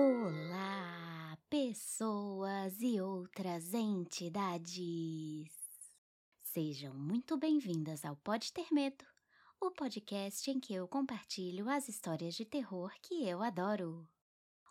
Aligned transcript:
Olá, 0.00 1.36
pessoas 1.50 2.80
e 2.80 3.00
outras 3.00 3.74
entidades! 3.74 5.50
Sejam 6.38 6.94
muito 6.94 7.36
bem-vindas 7.36 8.04
ao 8.04 8.14
Pode 8.14 8.52
Ter 8.52 8.68
Medo, 8.70 9.04
o 9.60 9.72
podcast 9.72 10.48
em 10.48 10.60
que 10.60 10.72
eu 10.72 10.86
compartilho 10.86 11.68
as 11.68 11.88
histórias 11.88 12.36
de 12.36 12.44
terror 12.44 12.92
que 13.02 13.28
eu 13.28 13.42
adoro. 13.42 14.08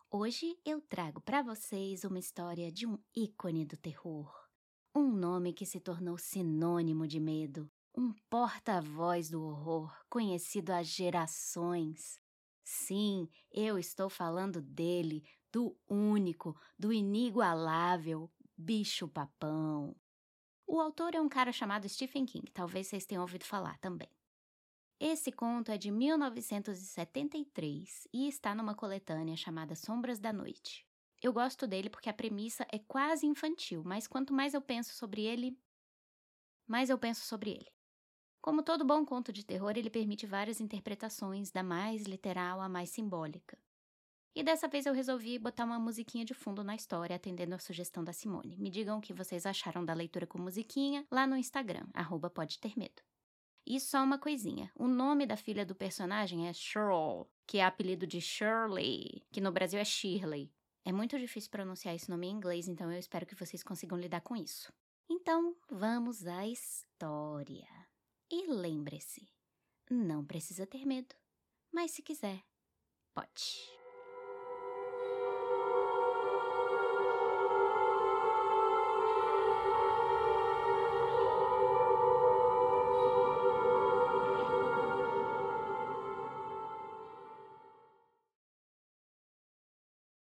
Hoje 0.10 0.58
eu 0.64 0.80
trago 0.80 1.20
para 1.20 1.42
vocês 1.42 2.06
uma 2.06 2.20
história 2.20 2.72
de 2.72 2.88
um 2.88 2.98
ícone 3.14 3.66
do 3.66 3.76
terror, 3.76 4.34
um 4.96 5.12
nome 5.12 5.52
que 5.52 5.66
se 5.66 5.82
tornou 5.82 6.18
sinônimo 6.18 7.06
de 7.06 7.20
medo, 7.20 7.70
um 7.94 8.14
porta-voz 8.30 9.30
do 9.30 9.44
horror 9.44 9.94
conhecido 10.10 10.72
há 10.72 10.82
gerações. 10.82 12.18
Sim, 12.70 13.30
eu 13.50 13.80
estou 13.80 14.10
falando 14.10 14.62
dele, 14.62 15.24
do 15.50 15.80
único, 15.88 16.54
do 16.78 16.92
inigualável 16.92 18.30
bicho-papão. 18.58 19.96
O 20.68 20.82
autor 20.82 21.16
é 21.16 21.22
um 21.22 21.30
cara 21.30 21.54
chamado 21.54 21.88
Stephen 21.88 22.26
King, 22.26 22.52
talvez 22.52 22.88
vocês 22.88 23.06
tenham 23.06 23.22
ouvido 23.22 23.46
falar 23.46 23.78
também. 23.78 24.10
Esse 25.00 25.32
conto 25.32 25.72
é 25.72 25.78
de 25.78 25.90
1973 25.90 28.06
e 28.12 28.28
está 28.28 28.54
numa 28.54 28.76
coletânea 28.76 29.38
chamada 29.38 29.74
Sombras 29.74 30.20
da 30.20 30.34
Noite. 30.34 30.86
Eu 31.22 31.32
gosto 31.32 31.66
dele 31.68 31.90
porque 31.90 32.10
a 32.10 32.14
premissa 32.14 32.68
é 32.70 32.80
quase 32.80 33.26
infantil, 33.26 33.82
mas 33.86 34.08
quanto 34.08 34.34
mais 34.34 34.54
eu 34.54 34.62
penso 34.62 34.94
sobre 34.94 35.22
ele, 35.22 35.58
mais 36.68 36.90
eu 36.90 36.98
penso 36.98 37.22
sobre 37.22 37.52
ele. 37.52 37.77
Como 38.48 38.64
todo 38.64 38.86
bom 38.86 39.04
conto 39.04 39.34
de 39.34 39.44
terror, 39.44 39.74
ele 39.76 39.90
permite 39.90 40.26
várias 40.26 40.62
interpretações, 40.62 41.52
da 41.52 41.62
mais 41.62 42.04
literal 42.04 42.62
à 42.62 42.70
mais 42.70 42.90
simbólica. 42.90 43.58
E 44.34 44.42
dessa 44.42 44.70
vez 44.70 44.86
eu 44.86 44.94
resolvi 44.94 45.38
botar 45.38 45.66
uma 45.66 45.78
musiquinha 45.78 46.24
de 46.24 46.34
fundo 46.34 46.64
na 46.64 46.74
história, 46.74 47.18
atendendo 47.18 47.56
a 47.56 47.60
sugestão 47.60 48.06
da 48.06 48.14
Simone. 48.14 48.56
Me 48.56 48.70
digam 48.70 49.00
o 49.00 49.02
que 49.02 49.12
vocês 49.12 49.46
acharam 49.46 49.84
da 49.84 49.94
leitura 49.94 50.26
com 50.26 50.40
musiquinha 50.40 51.06
lá 51.12 51.28
no 51.28 51.36
Instagram, 51.36 51.88
arroba 51.94 52.30
pode 52.30 52.58
ter 52.58 52.72
medo. 52.78 53.04
E 53.66 53.82
só 53.82 54.02
uma 54.02 54.18
coisinha: 54.18 54.72
o 54.78 54.88
nome 54.88 55.26
da 55.26 55.36
filha 55.36 55.66
do 55.66 55.76
personagem 55.76 56.48
é 56.48 56.54
Cheryl, 56.54 57.28
que 57.46 57.58
é 57.58 57.66
apelido 57.66 58.08
de 58.08 58.22
Shirley, 58.22 59.26
que 59.30 59.42
no 59.42 59.52
Brasil 59.52 59.78
é 59.78 59.84
Shirley. 59.84 60.50
É 60.86 60.94
muito 60.94 61.20
difícil 61.20 61.52
pronunciar 61.52 61.94
esse 61.94 62.10
nome 62.10 62.28
em 62.28 62.32
inglês, 62.32 62.70
então 62.70 62.90
eu 62.90 62.98
espero 62.98 63.26
que 63.26 63.36
vocês 63.36 63.62
consigam 63.62 63.98
lidar 63.98 64.22
com 64.22 64.38
isso. 64.38 64.72
Então, 65.10 65.54
vamos 65.70 66.26
à 66.26 66.48
história. 66.48 67.87
E 68.30 68.46
lembre-se, 68.46 69.26
não 69.90 70.26
precisa 70.26 70.68
ter 70.68 70.86
medo, 70.86 71.16
mas 71.72 71.92
se 71.92 72.02
quiser, 72.02 72.44
pode. 73.16 73.78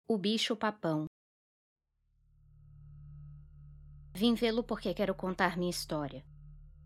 O 0.08 0.18
bicho-papão. 0.18 1.06
Vim 4.16 4.34
vê-lo 4.34 4.64
porque 4.64 4.96
quero 4.96 5.14
contar 5.14 5.58
minha 5.58 5.70
história 5.70 6.26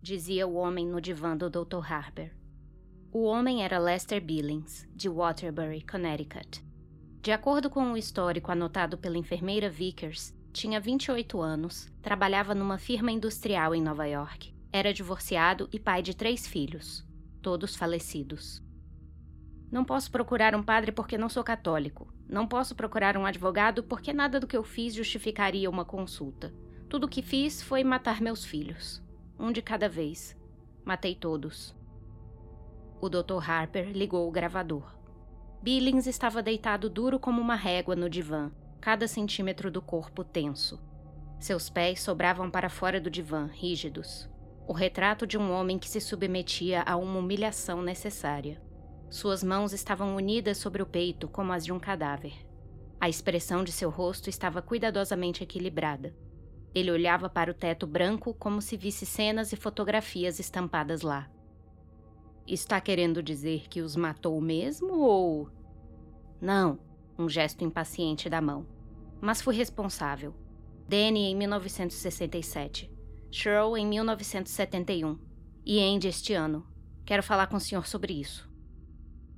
dizia 0.02 0.48
o 0.48 0.56
homem 0.56 0.88
no 0.88 1.02
divã 1.02 1.36
do 1.36 1.50
Dr. 1.50 1.92
Harper. 1.92 2.36
O 3.12 3.24
homem 3.24 3.64
era 3.64 3.80
Lester 3.80 4.24
Billings, 4.24 4.88
de 4.94 5.10
Waterbury, 5.10 5.82
Connecticut. 5.82 6.64
De 7.22 7.32
acordo 7.32 7.70
com 7.70 7.92
o 7.92 7.98
histórico 7.98 8.52
anotado 8.52 8.98
pela 8.98 9.18
enfermeira 9.18 9.70
Vickers, 9.70 10.36
tinha 10.54 10.80
28 10.80 11.42
anos, 11.42 11.92
trabalhava 12.02 12.54
numa 12.54 12.78
firma 12.78 13.12
industrial 13.12 13.74
em 13.74 13.82
Nova 13.82 14.06
York, 14.06 14.56
era 14.72 14.94
divorciado 14.94 15.68
e 15.74 15.80
pai 15.80 16.02
de 16.02 16.16
três 16.16 16.48
filhos, 16.48 17.06
todos 17.42 17.76
falecidos. 17.76 18.64
Não 19.72 19.84
posso 19.84 20.10
procurar 20.12 20.56
um 20.56 20.64
padre 20.64 20.92
porque 20.92 21.18
não 21.18 21.28
sou 21.28 21.44
católico. 21.44 22.14
Não 22.30 22.48
posso 22.48 22.74
procurar 22.76 23.18
um 23.18 23.26
advogado 23.26 23.84
porque 23.84 24.14
nada 24.14 24.40
do 24.40 24.48
que 24.48 24.56
eu 24.56 24.64
fiz 24.64 24.94
justificaria 24.94 25.70
uma 25.70 25.84
consulta. 25.84 26.54
Tudo 26.88 27.06
o 27.06 27.10
que 27.10 27.22
fiz 27.22 27.62
foi 27.62 27.84
matar 27.84 28.22
meus 28.22 28.46
filhos 28.46 29.06
um 29.40 29.52
de 29.52 29.62
cada 29.62 29.88
vez. 29.88 30.36
Matei 30.84 31.16
todos. 31.16 31.76
O 33.00 33.10
Dr. 33.10 33.38
Harper 33.48 33.92
ligou 33.92 34.28
o 34.28 34.32
gravador. 34.32 34.96
Billings 35.62 36.08
estava 36.08 36.42
deitado 36.42 36.90
duro 36.90 37.20
como 37.20 37.42
uma 37.42 37.56
régua 37.56 37.96
no 37.96 38.10
divã, 38.10 38.52
cada 38.80 39.08
centímetro 39.08 39.70
do 39.70 39.82
corpo 39.82 40.24
tenso. 40.24 40.80
Seus 41.40 41.70
pés 41.70 42.02
sobravam 42.02 42.50
para 42.50 42.70
fora 42.70 43.00
do 43.00 43.10
divã, 43.10 43.48
rígidos. 43.52 44.30
O 44.68 44.74
retrato 44.74 45.28
de 45.28 45.38
um 45.38 45.52
homem 45.52 45.78
que 45.78 45.88
se 45.88 46.02
submetia 46.02 46.82
a 46.82 46.96
uma 46.96 47.20
humilhação 47.20 47.82
necessária. 47.82 48.62
Suas 49.10 49.44
mãos 49.44 49.72
estavam 49.72 50.16
unidas 50.16 50.58
sobre 50.58 50.82
o 50.82 50.86
peito 50.86 51.28
como 51.28 51.54
as 51.54 51.64
de 51.64 51.72
um 51.72 51.80
cadáver. 51.80 52.34
A 53.00 53.08
expressão 53.08 53.64
de 53.64 53.72
seu 53.72 53.90
rosto 53.90 54.30
estava 54.30 54.62
cuidadosamente 54.62 55.44
equilibrada. 55.44 56.16
Ele 56.74 56.92
olhava 56.92 57.30
para 57.30 57.52
o 57.52 57.54
teto 57.54 57.88
branco 57.88 58.34
como 58.34 58.62
se 58.62 58.78
visse 58.78 59.06
cenas 59.06 59.52
e 59.52 59.56
fotografias 59.56 60.40
estampadas 60.40 61.02
lá. 61.02 61.30
Está 62.46 62.80
querendo 62.80 63.22
dizer 63.22 63.68
que 63.68 63.82
os 63.82 63.96
matou 63.96 64.40
mesmo 64.40 65.00
ou. 65.00 65.50
Não, 66.40 66.80
um 67.18 67.28
gesto 67.28 67.64
impaciente 67.64 68.30
da 68.30 68.40
mão. 68.40 68.66
Mas 69.20 69.42
fui 69.42 69.56
responsável. 69.56 70.34
Danny 70.88 71.32
em 71.32 71.36
1967, 71.36 72.90
Cheryl 73.32 73.76
em 73.78 73.86
1971 73.86 75.20
e 75.66 75.82
Andy 75.82 76.08
este 76.08 76.34
ano. 76.34 76.66
Quero 77.06 77.24
falar 77.24 77.48
com 77.48 77.58
o 77.58 77.60
senhor 77.60 77.86
sobre 77.88 78.14
isso. 78.14 78.50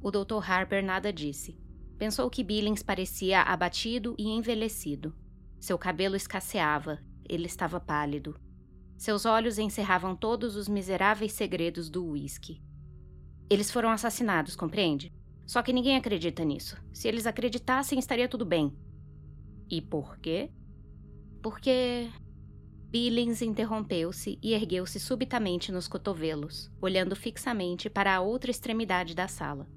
O 0.02 0.12
Dr. 0.12 0.48
Harper 0.48 0.84
nada 0.84 1.12
disse. 1.12 1.58
Pensou 1.98 2.30
que 2.30 2.44
Billings 2.44 2.84
parecia 2.84 3.42
abatido 3.42 4.16
e 4.18 4.30
envelhecido. 4.30 5.16
Seu 5.60 5.78
cabelo 5.78 6.16
escasseava 6.16 7.00
ele 7.30 7.46
estava 7.46 7.80
pálido. 7.80 8.36
Seus 8.98 9.26
olhos 9.26 9.58
encerravam 9.58 10.16
todos 10.16 10.56
os 10.56 10.68
miseráveis 10.68 11.32
segredos 11.32 11.90
do 11.90 12.06
uísque. 12.06 12.62
Eles 13.50 13.72
foram 13.72 13.90
assassinados, 13.90 14.56
compreende? 14.56 15.14
Só 15.46 15.62
que 15.62 15.74
ninguém 15.74 15.96
acredita 15.96 16.44
nisso. 16.44 16.78
Se 16.92 17.08
eles 17.08 17.26
acreditassem, 17.26 17.98
estaria 17.98 18.28
tudo 18.28 18.46
bem. 18.46 18.78
E 19.70 19.82
por 19.82 20.18
quê? 20.18 20.52
Porque. 21.42 22.10
Billings 22.92 23.44
interrompeu-se 23.44 24.40
e 24.42 24.54
ergueu-se 24.54 25.00
subitamente 25.00 25.72
nos 25.72 25.88
cotovelos, 25.88 26.72
olhando 26.82 27.16
fixamente 27.16 27.88
para 27.88 28.16
a 28.16 28.20
outra 28.20 28.50
extremidade 28.50 29.14
da 29.14 29.28
sala. 29.28 29.68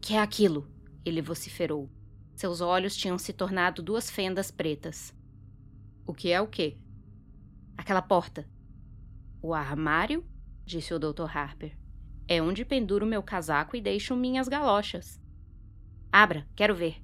Que 0.00 0.14
é 0.14 0.20
aquilo? 0.20 0.68
Ele 1.04 1.20
vociferou. 1.20 1.90
Seus 2.34 2.60
olhos 2.60 2.96
tinham 2.96 3.18
se 3.18 3.32
tornado 3.32 3.82
duas 3.82 4.08
fendas 4.08 4.50
pretas. 4.52 5.12
O 6.06 6.12
que 6.12 6.30
é 6.30 6.40
o 6.40 6.48
quê? 6.48 6.76
Aquela 7.76 8.02
porta. 8.02 8.48
O 9.40 9.54
armário? 9.54 10.24
disse 10.64 10.92
o 10.92 10.98
Dr. 10.98 11.26
Harper. 11.36 11.78
É 12.26 12.40
onde 12.40 12.64
penduro 12.64 13.06
meu 13.06 13.22
casaco 13.22 13.76
e 13.76 13.80
deixo 13.80 14.16
minhas 14.16 14.48
galochas. 14.48 15.20
Abra, 16.10 16.46
quero 16.56 16.74
ver. 16.74 17.02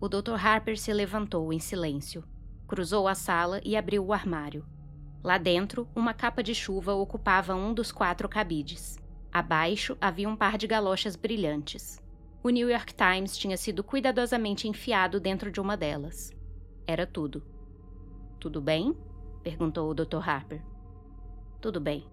O 0.00 0.08
Dr. 0.08 0.34
Harper 0.34 0.78
se 0.78 0.92
levantou 0.92 1.52
em 1.52 1.58
silêncio, 1.58 2.24
cruzou 2.66 3.06
a 3.06 3.14
sala 3.14 3.60
e 3.64 3.76
abriu 3.76 4.04
o 4.04 4.12
armário. 4.12 4.66
Lá 5.22 5.38
dentro, 5.38 5.88
uma 5.94 6.12
capa 6.12 6.42
de 6.42 6.54
chuva 6.54 6.92
ocupava 6.94 7.54
um 7.54 7.72
dos 7.72 7.90
quatro 7.90 8.28
cabides. 8.28 8.98
Abaixo 9.32 9.96
havia 10.00 10.28
um 10.28 10.36
par 10.36 10.58
de 10.58 10.66
galochas 10.66 11.16
brilhantes. 11.16 12.02
O 12.42 12.50
New 12.50 12.68
York 12.68 12.92
Times 12.94 13.36
tinha 13.36 13.56
sido 13.56 13.82
cuidadosamente 13.82 14.68
enfiado 14.68 15.18
dentro 15.18 15.50
de 15.50 15.60
uma 15.60 15.76
delas. 15.76 16.30
Era 16.86 17.06
tudo. 17.06 17.53
Tudo 18.44 18.60
bem? 18.60 18.94
perguntou 19.42 19.90
o 19.90 19.94
Dr. 19.94 20.18
Harper. 20.22 20.62
Tudo 21.62 21.80
bem. 21.80 22.06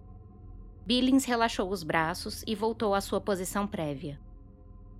Billings 0.86 1.26
relaxou 1.26 1.68
os 1.68 1.82
braços 1.82 2.42
e 2.46 2.54
voltou 2.54 2.94
à 2.94 3.02
sua 3.02 3.20
posição 3.20 3.66
prévia. 3.66 4.18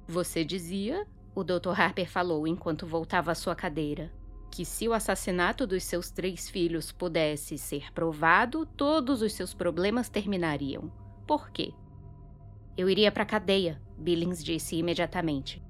Você 0.06 0.44
dizia, 0.44 1.06
o 1.34 1.42
Dr. 1.42 1.70
Harper 1.74 2.06
falou 2.06 2.46
enquanto 2.46 2.86
voltava 2.86 3.32
à 3.32 3.34
sua 3.34 3.54
cadeira, 3.54 4.12
que 4.50 4.62
se 4.62 4.86
o 4.86 4.92
assassinato 4.92 5.66
dos 5.66 5.84
seus 5.84 6.10
três 6.10 6.50
filhos 6.50 6.92
pudesse 6.92 7.56
ser 7.56 7.90
provado, 7.94 8.66
todos 8.66 9.22
os 9.22 9.32
seus 9.32 9.54
problemas 9.54 10.10
terminariam. 10.10 10.92
Por 11.26 11.50
quê? 11.50 11.72
Eu 12.76 12.90
iria 12.90 13.10
para 13.10 13.22
a 13.22 13.26
cadeia, 13.26 13.80
Billings 13.96 14.44
disse 14.44 14.76
imediatamente. 14.76 15.62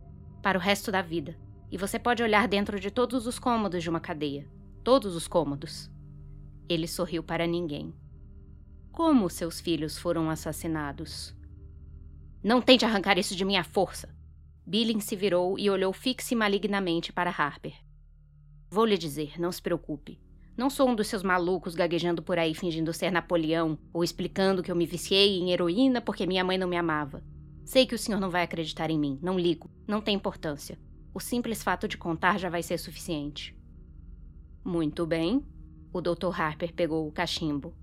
Para 0.42 0.58
o 0.58 0.60
resto 0.60 0.90
da 0.90 1.02
vida. 1.02 1.38
E 1.70 1.78
você 1.78 2.00
pode 2.00 2.20
olhar 2.20 2.48
dentro 2.48 2.80
de 2.80 2.90
todos 2.90 3.28
os 3.28 3.38
cômodos 3.38 3.80
de 3.80 3.88
uma 3.88 4.00
cadeia 4.00 4.44
todos 4.82 5.14
os 5.14 5.28
cômodos. 5.28 5.90
Ele 6.68 6.88
sorriu 6.88 7.22
para 7.22 7.46
ninguém. 7.46 7.94
Como 8.90 9.30
seus 9.30 9.60
filhos 9.60 9.96
foram 9.96 10.28
assassinados? 10.28 11.34
Não 12.42 12.60
tente 12.60 12.84
arrancar 12.84 13.16
isso 13.18 13.36
de 13.36 13.44
minha 13.44 13.64
força! 13.64 14.14
Billings 14.66 15.04
se 15.04 15.16
virou 15.16 15.58
e 15.58 15.70
olhou 15.70 15.92
fixe 15.92 16.34
e 16.34 16.36
malignamente 16.36 17.12
para 17.12 17.30
Harper. 17.30 17.74
Vou 18.70 18.84
lhe 18.84 18.98
dizer, 18.98 19.40
não 19.40 19.50
se 19.50 19.60
preocupe. 19.60 20.20
Não 20.56 20.68
sou 20.68 20.88
um 20.88 20.94
dos 20.94 21.06
seus 21.06 21.22
malucos 21.22 21.74
gaguejando 21.74 22.22
por 22.22 22.38
aí 22.38 22.54
fingindo 22.54 22.92
ser 22.92 23.10
Napoleão 23.10 23.78
ou 23.92 24.04
explicando 24.04 24.62
que 24.62 24.70
eu 24.70 24.76
me 24.76 24.86
viciei 24.86 25.38
em 25.38 25.50
heroína 25.50 26.00
porque 26.00 26.26
minha 26.26 26.44
mãe 26.44 26.58
não 26.58 26.68
me 26.68 26.76
amava. 26.76 27.24
Sei 27.64 27.86
que 27.86 27.94
o 27.94 27.98
senhor 27.98 28.20
não 28.20 28.30
vai 28.30 28.42
acreditar 28.42 28.90
em 28.90 28.98
mim, 28.98 29.18
não 29.22 29.38
ligo, 29.38 29.70
não 29.86 30.00
tem 30.00 30.14
importância. 30.14 30.78
O 31.14 31.20
simples 31.20 31.62
fato 31.62 31.88
de 31.88 31.96
contar 31.96 32.38
já 32.38 32.48
vai 32.48 32.62
ser 32.62 32.78
suficiente. 32.78 33.56
Muito 34.64 35.04
bem. 35.04 35.44
O 35.92 36.00
Dr. 36.00 36.40
Harper 36.40 36.72
pegou 36.72 37.08
o 37.08 37.10
cachimbo. 37.10 37.74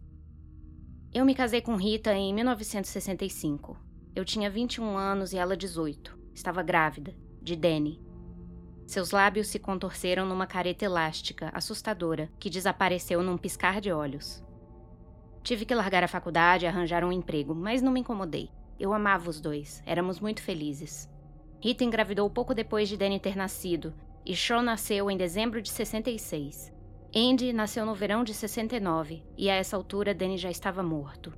Eu 1.14 1.26
me 1.26 1.36
casei 1.36 1.62
com 1.62 1.76
Rita 1.76 2.14
em 2.14 2.34
1965. 2.34 3.78
Eu 4.16 4.24
tinha 4.24 4.50
21 4.50 4.98
anos 4.98 5.34
e 5.34 5.38
ela 5.38 5.58
18. 5.58 6.18
Estava 6.34 6.64
grávida, 6.64 7.14
de 7.42 7.58
Danny. 7.58 8.02
Seus 8.88 9.12
lábios 9.12 9.48
se 9.48 9.60
contorceram 9.60 10.26
numa 10.26 10.48
careta 10.48 10.86
elástica, 10.86 11.50
assustadora, 11.54 12.30
que 12.40 12.50
desapareceu 12.50 13.22
num 13.22 13.38
piscar 13.38 13.82
de 13.82 13.92
olhos. 13.92 14.42
Tive 15.44 15.66
que 15.66 15.76
largar 15.76 16.04
a 16.06 16.08
faculdade 16.08 16.64
e 16.64 16.68
arranjar 16.68 17.04
um 17.04 17.12
emprego, 17.12 17.54
mas 17.54 17.82
não 17.82 17.92
me 17.92 18.00
incomodei. 18.00 18.50
Eu 18.80 18.94
amava 18.94 19.30
os 19.30 19.42
dois, 19.42 19.84
éramos 19.86 20.22
muito 20.22 20.42
felizes. 20.42 21.10
Rita 21.62 21.84
engravidou 21.84 22.30
pouco 22.30 22.56
depois 22.56 22.88
de 22.88 22.96
Danny 22.96 23.20
ter 23.20 23.36
nascido, 23.36 23.94
e 24.26 24.36
Shaw 24.36 24.62
nasceu 24.62 25.10
em 25.10 25.18
dezembro 25.18 25.62
de 25.62 25.70
66. 25.70 26.72
Andy 27.16 27.52
nasceu 27.52 27.86
no 27.86 27.96
verão 27.96 28.24
de 28.24 28.34
69, 28.34 29.24
e 29.38 29.50
a 29.50 29.56
essa 29.56 29.76
altura 29.76 30.14
Danny 30.14 30.38
já 30.38 30.52
estava 30.52 30.84
morto. 30.84 31.34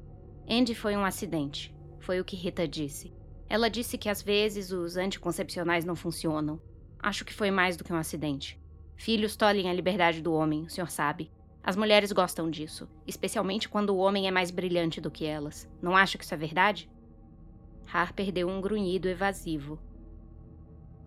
Andy 0.50 0.76
foi 0.76 0.98
um 0.98 1.06
acidente, 1.06 1.74
foi 2.00 2.20
o 2.20 2.26
que 2.26 2.36
Rita 2.36 2.68
disse. 2.68 3.14
Ela 3.48 3.70
disse 3.70 3.98
que 3.98 4.10
às 4.10 4.22
vezes 4.22 4.72
os 4.72 4.98
anticoncepcionais 4.98 5.86
não 5.86 5.96
funcionam. 5.96 6.62
Acho 7.00 7.24
que 7.24 7.34
foi 7.34 7.52
mais 7.52 7.78
do 7.78 7.84
que 7.84 7.94
um 7.94 7.98
acidente. 7.98 8.60
Filhos 8.96 9.36
tolhem 9.36 9.70
a 9.70 9.74
liberdade 9.74 10.22
do 10.22 10.34
homem, 10.34 10.64
o 10.64 10.70
senhor 10.70 10.90
sabe. 10.90 11.32
As 11.64 11.76
mulheres 11.76 12.12
gostam 12.12 12.50
disso, 12.50 12.90
especialmente 13.06 13.70
quando 13.70 13.92
o 13.92 13.98
homem 13.98 14.28
é 14.28 14.32
mais 14.32 14.52
brilhante 14.52 15.00
do 15.00 15.12
que 15.12 15.26
elas. 15.26 15.70
Não 15.82 15.96
acha 15.96 16.18
que 16.18 16.24
isso 16.24 16.34
é 16.34 16.38
verdade? 16.38 16.90
Harper 17.92 18.32
deu 18.32 18.48
um 18.48 18.60
grunhido 18.60 19.08
evasivo. 19.08 19.80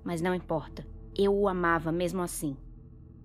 Mas 0.05 0.21
não 0.21 0.35
importa. 0.35 0.87
Eu 1.17 1.33
o 1.33 1.49
amava 1.49 1.93
mesmo 1.93 2.23
assim. 2.23 2.57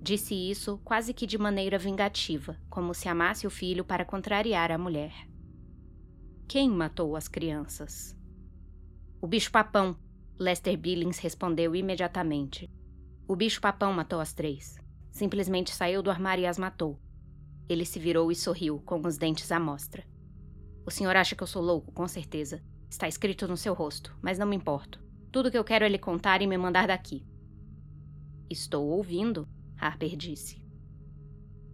Disse 0.02 0.34
isso 0.34 0.80
quase 0.84 1.14
que 1.14 1.26
de 1.26 1.38
maneira 1.38 1.78
vingativa, 1.78 2.56
como 2.70 2.94
se 2.94 3.10
amasse 3.10 3.48
o 3.48 3.50
filho 3.50 3.84
para 3.84 4.06
contrariar 4.06 4.72
a 4.72 4.78
mulher. 4.78 5.12
Quem 6.48 6.70
matou 6.70 7.16
as 7.16 7.28
crianças? 7.28 8.16
O 9.22 9.28
bicho-papão, 9.28 9.98
Lester 10.38 10.78
Billings 10.78 11.20
respondeu 11.20 11.76
imediatamente. 11.76 12.72
O 13.28 13.36
bicho-papão 13.36 13.92
matou 13.92 14.20
as 14.20 14.34
três. 14.34 14.78
Simplesmente 15.12 15.72
saiu 15.72 16.02
do 16.02 16.10
armário 16.12 16.44
e 16.44 16.48
as 16.48 16.58
matou. 16.58 17.00
Ele 17.68 17.86
se 17.86 18.00
virou 18.00 18.32
e 18.32 18.36
sorriu, 18.36 18.80
com 18.86 19.02
os 19.06 19.18
dentes 19.18 19.52
à 19.52 19.60
mostra. 19.60 20.04
O 20.86 20.92
senhor 20.92 21.16
acha 21.16 21.36
que 21.36 21.44
eu 21.44 21.48
sou 21.48 21.62
louco, 21.62 21.92
com 21.92 22.08
certeza. 22.08 22.64
Está 22.90 23.08
escrito 23.08 23.48
no 23.48 23.58
seu 23.58 23.74
rosto, 23.74 24.18
mas 24.22 24.40
não 24.40 24.48
me 24.48 24.56
importo. 24.56 25.04
Tudo 25.32 25.52
que 25.52 25.58
eu 25.58 25.64
quero 25.64 25.86
é 25.86 25.90
lhe 25.90 26.00
contar 26.00 26.42
e 26.42 26.48
me 26.48 26.58
mandar 26.58 26.88
daqui. 26.88 27.24
Estou 28.50 28.88
ouvindo, 28.88 29.48
Harper 29.78 30.16
disse. 30.16 30.60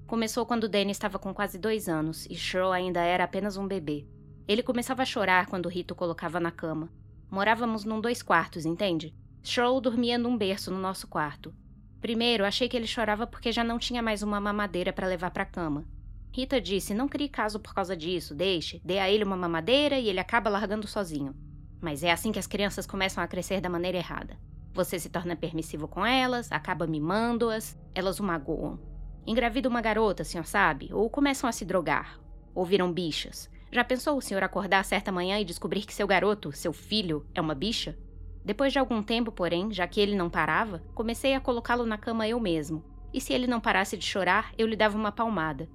Começou 0.06 0.46
quando 0.46 0.68
Danny 0.68 0.92
estava 0.92 1.18
com 1.18 1.34
quase 1.34 1.58
dois 1.58 1.88
anos 1.88 2.26
e 2.30 2.36
Shirl 2.36 2.72
ainda 2.72 3.00
era 3.00 3.24
apenas 3.24 3.56
um 3.56 3.66
bebê. 3.66 4.06
Ele 4.46 4.62
começava 4.62 5.02
a 5.02 5.06
chorar 5.06 5.48
quando 5.48 5.70
Rito 5.70 5.96
colocava 5.96 6.38
na 6.38 6.52
cama. 6.52 6.90
Morávamos 7.32 7.86
num 7.86 8.02
dois 8.02 8.22
quartos, 8.22 8.66
entende? 8.66 9.16
Shirl 9.42 9.80
dormia 9.80 10.18
num 10.18 10.38
berço 10.38 10.70
no 10.70 10.78
nosso 10.78 11.08
quarto. 11.08 11.56
Primeiro, 12.02 12.46
achei 12.46 12.68
que 12.68 12.76
ele 12.76 12.86
chorava 12.86 13.26
porque 13.26 13.54
já 13.54 13.64
não 13.64 13.80
tinha 13.80 14.04
mais 14.04 14.22
uma 14.22 14.42
mamadeira 14.42 14.92
para 14.92 15.08
levar 15.08 15.32
para 15.32 15.44
a 15.44 15.48
cama. 15.48 15.86
Rita 16.32 16.60
disse: 16.60 16.94
Não 16.94 17.08
crie 17.08 17.30
caso 17.30 17.58
por 17.58 17.74
causa 17.74 17.96
disso, 17.96 18.36
deixe, 18.36 18.82
dê 18.84 19.00
a 19.00 19.10
ele 19.10 19.24
uma 19.24 19.38
mamadeira 19.38 19.98
e 19.98 20.10
ele 20.10 20.20
acaba 20.20 20.50
largando 20.50 20.86
sozinho. 20.86 21.34
Mas 21.82 22.04
é 22.04 22.12
assim 22.12 22.34
que 22.34 22.40
as 22.40 22.48
crianças 22.48 22.86
começam 22.86 23.24
a 23.24 23.28
crescer 23.28 23.62
da 23.62 23.70
maneira 23.70 23.98
errada. 23.98 24.38
Você 24.76 25.00
se 25.00 25.10
torna 25.10 25.38
permissivo 25.38 25.88
com 25.88 26.06
elas, 26.06 26.52
acaba 26.52 26.86
mimando-as, 26.86 27.80
elas 27.96 28.20
o 28.20 28.24
magoam. 28.24 28.78
Engravida 29.26 29.70
uma 29.70 29.80
garota, 29.80 30.26
senhor 30.26 30.46
sabe, 30.46 30.90
ou 30.92 31.10
começam 31.10 31.50
a 31.50 31.54
se 31.54 31.64
drogar, 31.64 32.20
ou 32.54 32.66
viram 32.66 32.92
bichas. 32.92 33.50
Já 33.72 33.86
pensou 33.86 34.18
o 34.18 34.22
senhor 34.22 34.44
acordar 34.44 34.84
certa 34.84 35.14
manhã 35.14 35.40
e 35.40 35.46
descobrir 35.46 35.86
que 35.86 35.94
seu 35.94 36.06
garoto, 36.06 36.52
seu 36.52 36.74
filho, 36.74 37.26
é 37.34 37.40
uma 37.40 37.56
bicha? 37.56 37.98
Depois 38.44 38.74
de 38.74 38.78
algum 38.78 39.02
tempo, 39.02 39.32
porém, 39.32 39.72
já 39.72 39.88
que 39.88 40.02
ele 40.02 40.14
não 40.14 40.30
parava, 40.30 40.84
comecei 40.94 41.34
a 41.34 41.40
colocá-lo 41.40 41.86
na 41.86 41.98
cama 41.98 42.28
eu 42.28 42.38
mesmo. 42.38 42.84
E 43.14 43.22
se 43.22 43.32
ele 43.32 43.48
não 43.48 43.62
parasse 43.62 43.96
de 43.96 44.04
chorar, 44.04 44.52
eu 44.58 44.68
lhe 44.68 44.76
dava 44.76 44.98
uma 44.98 45.12
palmada. 45.12 45.70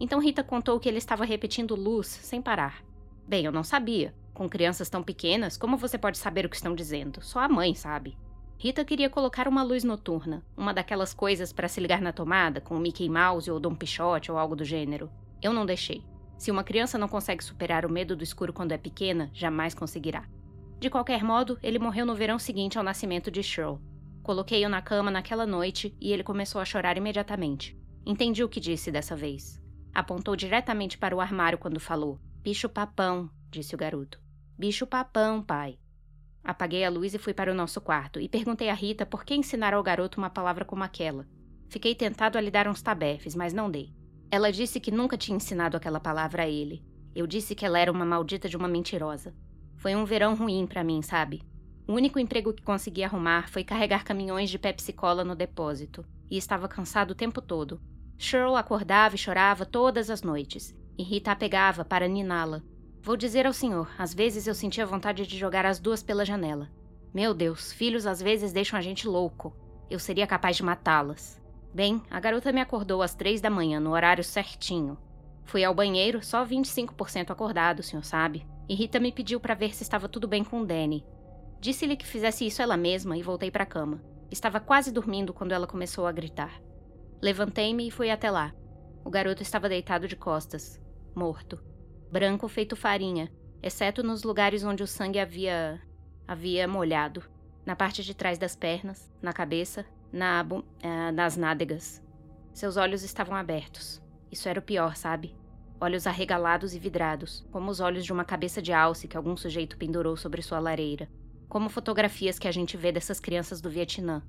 Então 0.00 0.18
Rita 0.18 0.42
contou 0.42 0.80
que 0.80 0.88
ele 0.88 0.98
estava 0.98 1.24
repetindo 1.24 1.76
luz 1.76 2.08
sem 2.08 2.42
parar. 2.42 2.82
Bem, 3.28 3.44
eu 3.44 3.52
não 3.52 3.62
sabia. 3.62 4.12
Com 4.34 4.48
crianças 4.48 4.90
tão 4.90 5.04
pequenas, 5.04 5.56
como 5.56 5.76
você 5.76 5.96
pode 5.96 6.18
saber 6.18 6.44
o 6.44 6.48
que 6.48 6.56
estão 6.56 6.74
dizendo? 6.74 7.22
Só 7.22 7.38
a 7.38 7.48
mãe 7.48 7.76
sabe. 7.76 8.18
Rita 8.62 8.84
queria 8.84 9.08
colocar 9.08 9.48
uma 9.48 9.62
luz 9.62 9.84
noturna, 9.84 10.44
uma 10.54 10.74
daquelas 10.74 11.14
coisas 11.14 11.50
para 11.50 11.66
se 11.66 11.80
ligar 11.80 12.02
na 12.02 12.12
tomada, 12.12 12.60
com 12.60 12.76
o 12.76 12.78
Mickey 12.78 13.08
Mouse 13.08 13.50
ou 13.50 13.58
Dom 13.58 13.74
Pichote 13.74 14.30
ou 14.30 14.36
algo 14.36 14.54
do 14.54 14.66
gênero. 14.66 15.10
Eu 15.40 15.54
não 15.54 15.64
deixei. 15.64 16.04
Se 16.36 16.50
uma 16.50 16.62
criança 16.62 16.98
não 16.98 17.08
consegue 17.08 17.42
superar 17.42 17.86
o 17.86 17.90
medo 17.90 18.14
do 18.14 18.22
escuro 18.22 18.52
quando 18.52 18.72
é 18.72 18.76
pequena, 18.76 19.30
jamais 19.32 19.72
conseguirá. 19.72 20.28
De 20.78 20.90
qualquer 20.90 21.24
modo, 21.24 21.58
ele 21.62 21.78
morreu 21.78 22.04
no 22.04 22.14
verão 22.14 22.38
seguinte 22.38 22.76
ao 22.76 22.84
nascimento 22.84 23.30
de 23.30 23.42
Shirl. 23.42 23.76
Coloquei-o 24.22 24.68
na 24.68 24.82
cama 24.82 25.10
naquela 25.10 25.46
noite 25.46 25.96
e 25.98 26.12
ele 26.12 26.22
começou 26.22 26.60
a 26.60 26.64
chorar 26.66 26.98
imediatamente. 26.98 27.74
Entendi 28.04 28.44
o 28.44 28.48
que 28.48 28.60
disse 28.60 28.92
dessa 28.92 29.16
vez. 29.16 29.58
Apontou 29.94 30.36
diretamente 30.36 30.98
para 30.98 31.16
o 31.16 31.20
armário 31.22 31.56
quando 31.56 31.80
falou. 31.80 32.20
Bicho-papão, 32.42 33.30
disse 33.50 33.74
o 33.74 33.78
garoto. 33.78 34.20
Bicho-papão, 34.58 35.42
pai. 35.42 35.78
Apaguei 36.42 36.84
a 36.84 36.90
luz 36.90 37.14
e 37.14 37.18
fui 37.18 37.34
para 37.34 37.52
o 37.52 37.54
nosso 37.54 37.80
quarto 37.80 38.20
e 38.20 38.28
perguntei 38.28 38.70
a 38.70 38.74
Rita 38.74 39.04
por 39.04 39.24
que 39.24 39.34
ensinar 39.34 39.74
ao 39.74 39.82
garoto 39.82 40.18
uma 40.18 40.30
palavra 40.30 40.64
como 40.64 40.82
aquela. 40.82 41.26
Fiquei 41.68 41.94
tentado 41.94 42.36
a 42.36 42.40
lhe 42.40 42.50
dar 42.50 42.66
uns 42.66 42.82
tabefes, 42.82 43.34
mas 43.34 43.52
não 43.52 43.70
dei. 43.70 43.92
Ela 44.30 44.50
disse 44.50 44.80
que 44.80 44.90
nunca 44.90 45.16
tinha 45.16 45.36
ensinado 45.36 45.76
aquela 45.76 46.00
palavra 46.00 46.44
a 46.44 46.48
ele. 46.48 46.84
Eu 47.14 47.26
disse 47.26 47.54
que 47.54 47.66
ela 47.66 47.78
era 47.78 47.92
uma 47.92 48.04
maldita 48.04 48.48
de 48.48 48.56
uma 48.56 48.68
mentirosa. 48.68 49.34
Foi 49.76 49.94
um 49.94 50.04
verão 50.04 50.34
ruim 50.34 50.66
para 50.66 50.84
mim, 50.84 51.02
sabe? 51.02 51.42
O 51.86 51.92
único 51.92 52.18
emprego 52.18 52.52
que 52.52 52.62
consegui 52.62 53.02
arrumar 53.02 53.48
foi 53.48 53.64
carregar 53.64 54.04
caminhões 54.04 54.48
de 54.48 54.58
Pepsi 54.58 54.92
Cola 54.92 55.24
no 55.24 55.34
depósito, 55.34 56.04
e 56.30 56.36
estava 56.36 56.68
cansado 56.68 57.10
o 57.10 57.16
tempo 57.16 57.42
todo. 57.42 57.80
Cheryl 58.16 58.54
acordava 58.54 59.16
e 59.16 59.18
chorava 59.18 59.66
todas 59.66 60.10
as 60.10 60.22
noites, 60.22 60.72
e 60.96 61.02
Rita 61.02 61.32
a 61.32 61.36
pegava 61.36 61.84
para 61.84 62.06
niná-la. 62.06 62.62
Vou 63.02 63.16
dizer 63.16 63.46
ao 63.46 63.52
senhor, 63.54 63.90
às 63.96 64.12
vezes 64.12 64.46
eu 64.46 64.54
sentia 64.54 64.84
vontade 64.84 65.26
de 65.26 65.38
jogar 65.38 65.64
as 65.64 65.78
duas 65.78 66.02
pela 66.02 66.24
janela. 66.24 66.68
Meu 67.14 67.32
Deus, 67.32 67.72
filhos 67.72 68.06
às 68.06 68.20
vezes 68.20 68.52
deixam 68.52 68.78
a 68.78 68.82
gente 68.82 69.08
louco. 69.08 69.56
Eu 69.88 69.98
seria 69.98 70.26
capaz 70.26 70.56
de 70.56 70.62
matá-las. 70.62 71.40
Bem, 71.72 72.02
a 72.10 72.20
garota 72.20 72.52
me 72.52 72.60
acordou 72.60 73.00
às 73.00 73.14
três 73.14 73.40
da 73.40 73.48
manhã, 73.48 73.80
no 73.80 73.92
horário 73.92 74.22
certinho. 74.22 74.98
Fui 75.44 75.64
ao 75.64 75.74
banheiro, 75.74 76.22
só 76.22 76.44
25% 76.44 77.30
acordado, 77.30 77.80
o 77.80 77.82
senhor 77.82 78.04
sabe. 78.04 78.46
E 78.68 78.74
Rita 78.74 79.00
me 79.00 79.10
pediu 79.10 79.40
para 79.40 79.54
ver 79.54 79.74
se 79.74 79.82
estava 79.82 80.06
tudo 80.06 80.28
bem 80.28 80.44
com 80.44 80.62
Danny. 80.62 81.02
Disse-lhe 81.58 81.96
que 81.96 82.06
fizesse 82.06 82.46
isso 82.46 82.60
ela 82.60 82.76
mesma 82.76 83.16
e 83.16 83.22
voltei 83.22 83.50
para 83.50 83.64
a 83.64 83.66
cama. 83.66 84.02
Estava 84.30 84.60
quase 84.60 84.92
dormindo 84.92 85.32
quando 85.32 85.52
ela 85.52 85.66
começou 85.66 86.06
a 86.06 86.12
gritar. 86.12 86.60
Levantei-me 87.22 87.88
e 87.88 87.90
fui 87.90 88.10
até 88.10 88.30
lá. 88.30 88.54
O 89.02 89.10
garoto 89.10 89.42
estava 89.42 89.70
deitado 89.70 90.06
de 90.06 90.16
costas, 90.16 90.78
morto, 91.14 91.69
branco 92.10 92.48
feito 92.48 92.74
farinha, 92.74 93.30
exceto 93.62 94.02
nos 94.02 94.24
lugares 94.24 94.64
onde 94.64 94.82
o 94.82 94.86
sangue 94.86 95.18
havia. 95.18 95.80
havia 96.26 96.66
molhado. 96.66 97.22
Na 97.64 97.76
parte 97.76 98.02
de 98.02 98.14
trás 98.14 98.38
das 98.38 98.56
pernas, 98.56 99.10
na 99.22 99.32
cabeça, 99.32 99.86
na 100.12 100.42
uh, 100.42 101.12
nas 101.14 101.36
nádegas. 101.36 102.02
Seus 102.52 102.76
olhos 102.76 103.02
estavam 103.02 103.36
abertos. 103.36 104.02
Isso 104.30 104.48
era 104.48 104.58
o 104.58 104.62
pior, 104.62 104.96
sabe? 104.96 105.36
Olhos 105.80 106.06
arregalados 106.06 106.74
e 106.74 106.78
vidrados, 106.78 107.46
como 107.52 107.70
os 107.70 107.80
olhos 107.80 108.04
de 108.04 108.12
uma 108.12 108.24
cabeça 108.24 108.60
de 108.60 108.72
alce 108.72 109.06
que 109.06 109.16
algum 109.16 109.36
sujeito 109.36 109.78
pendurou 109.78 110.16
sobre 110.16 110.42
sua 110.42 110.58
lareira. 110.58 111.08
Como 111.48 111.68
fotografias 111.68 112.38
que 112.38 112.48
a 112.48 112.52
gente 112.52 112.76
vê 112.76 112.92
dessas 112.92 113.20
crianças 113.20 113.60
do 113.60 113.70
Vietnã, 113.70 114.22